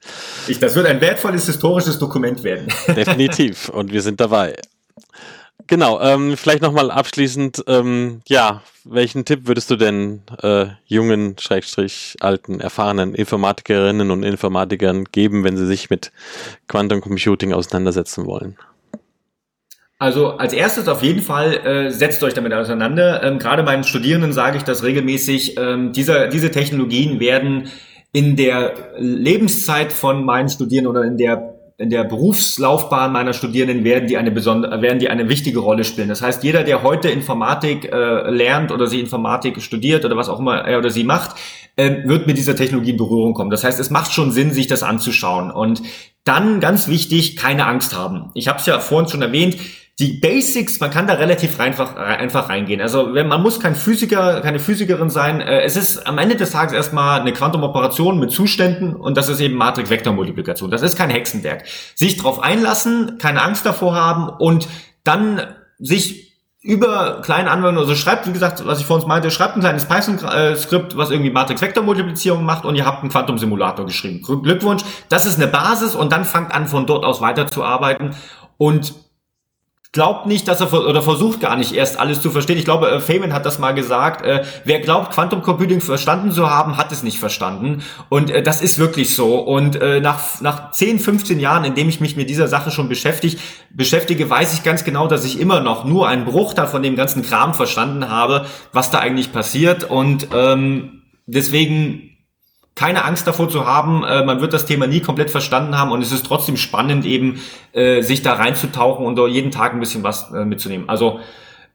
[0.48, 2.68] Ich, das wird ein wertvolles historisches Dokument werden.
[2.88, 3.68] Definitiv.
[3.68, 4.56] Und wir sind dabei.
[5.66, 12.16] Genau, ähm, vielleicht nochmal abschließend, ähm, ja, welchen Tipp würdest du denn äh, jungen, schrägstrich
[12.18, 16.10] alten, erfahrenen Informatikerinnen und Informatikern geben, wenn sie sich mit
[16.66, 18.56] Quantum Computing auseinandersetzen wollen?
[20.00, 23.22] Also als erstes auf jeden Fall äh, setzt euch damit auseinander.
[23.22, 25.58] Ähm, Gerade meinen Studierenden sage ich das regelmäßig.
[25.58, 27.68] Ähm, dieser, diese Technologien werden
[28.10, 34.06] in der Lebenszeit von meinen Studierenden oder in der in der Berufslaufbahn meiner Studierenden werden
[34.06, 36.10] die eine besondere, werden die eine wichtige Rolle spielen.
[36.10, 40.38] Das heißt, jeder, der heute Informatik äh, lernt oder sie Informatik studiert oder was auch
[40.38, 41.36] immer er oder sie macht,
[41.76, 43.50] äh, wird mit dieser Technologie in Berührung kommen.
[43.50, 45.50] Das heißt, es macht schon Sinn, sich das anzuschauen.
[45.50, 45.80] Und
[46.24, 48.30] dann ganz wichtig, keine Angst haben.
[48.34, 49.56] Ich habe es ja vorhin schon erwähnt
[50.00, 52.80] die Basics, man kann da relativ einfach, einfach reingehen.
[52.80, 55.42] Also wenn, man muss kein Physiker, keine Physikerin sein.
[55.42, 59.40] Äh, es ist am Ende des Tages erstmal eine Quantumoperation mit Zuständen und das ist
[59.40, 60.70] eben Matrix-Vektor-Multiplikation.
[60.70, 61.64] Das ist kein Hexenwerk.
[61.94, 64.68] Sich darauf einlassen, keine Angst davor haben und
[65.04, 65.42] dann
[65.78, 66.30] sich
[66.62, 70.96] über kleine Anwendungen, also schreibt, wie gesagt, was ich vorhin meinte, schreibt ein kleines Python-Skript,
[70.96, 74.22] was irgendwie Matrix-Vektor-Multiplizierung macht und ihr habt einen Quantum-Simulator geschrieben.
[74.22, 78.14] Glückwunsch, das ist eine Basis und dann fangt an, von dort aus weiterzuarbeiten
[78.56, 78.94] und
[79.92, 82.56] glaubt nicht, dass er oder versucht gar nicht erst alles zu verstehen.
[82.56, 84.24] Ich glaube, äh, Feynman hat das mal gesagt.
[84.24, 87.82] Äh, wer glaubt, Quantum Computing verstanden zu haben, hat es nicht verstanden.
[88.08, 89.40] Und äh, das ist wirklich so.
[89.40, 92.88] Und äh, nach, nach 10, 15 Jahren, in dem ich mich mit dieser Sache schon
[92.88, 96.94] beschäftigt, beschäftige, weiß ich ganz genau, dass ich immer noch nur einen Bruchteil von dem
[96.94, 99.82] ganzen Kram verstanden habe, was da eigentlich passiert.
[99.82, 102.09] Und ähm, deswegen
[102.74, 106.02] keine Angst davor zu haben, äh, man wird das Thema nie komplett verstanden haben und
[106.02, 107.40] es ist trotzdem spannend eben,
[107.72, 110.88] äh, sich da reinzutauchen und jeden Tag ein bisschen was äh, mitzunehmen.
[110.88, 111.20] Also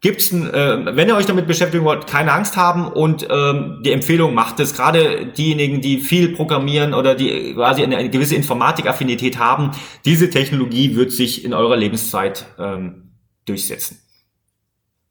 [0.02, 3.92] gibt's ein, äh, wenn ihr euch damit beschäftigen wollt, keine Angst haben und ähm, die
[3.92, 4.76] Empfehlung macht es.
[4.76, 9.72] Gerade diejenigen, die viel programmieren oder die quasi eine, eine gewisse Informatikaffinität haben,
[10.06, 13.14] diese Technologie wird sich in eurer Lebenszeit ähm,
[13.46, 14.00] durchsetzen.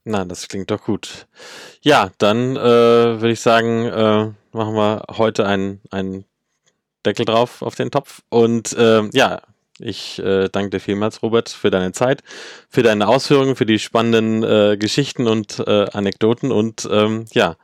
[0.05, 1.27] Na, das klingt doch gut.
[1.81, 6.25] Ja, dann äh, würde ich sagen, äh, machen wir heute einen, einen
[7.05, 8.23] Deckel drauf auf den Topf.
[8.29, 9.43] Und äh, ja,
[9.79, 12.23] ich äh, danke dir vielmals, Robert, für deine Zeit,
[12.69, 16.53] für deine Ausführungen, für die spannenden äh, Geschichten und äh, Anekdoten.
[16.53, 17.57] Und ähm, ja,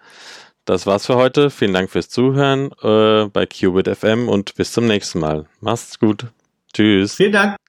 [0.65, 1.51] das war's für heute.
[1.51, 5.47] Vielen Dank fürs Zuhören äh, bei Qubit FM und bis zum nächsten Mal.
[5.61, 6.27] Macht's gut.
[6.73, 7.15] Tschüss.
[7.15, 7.60] Vielen Dank.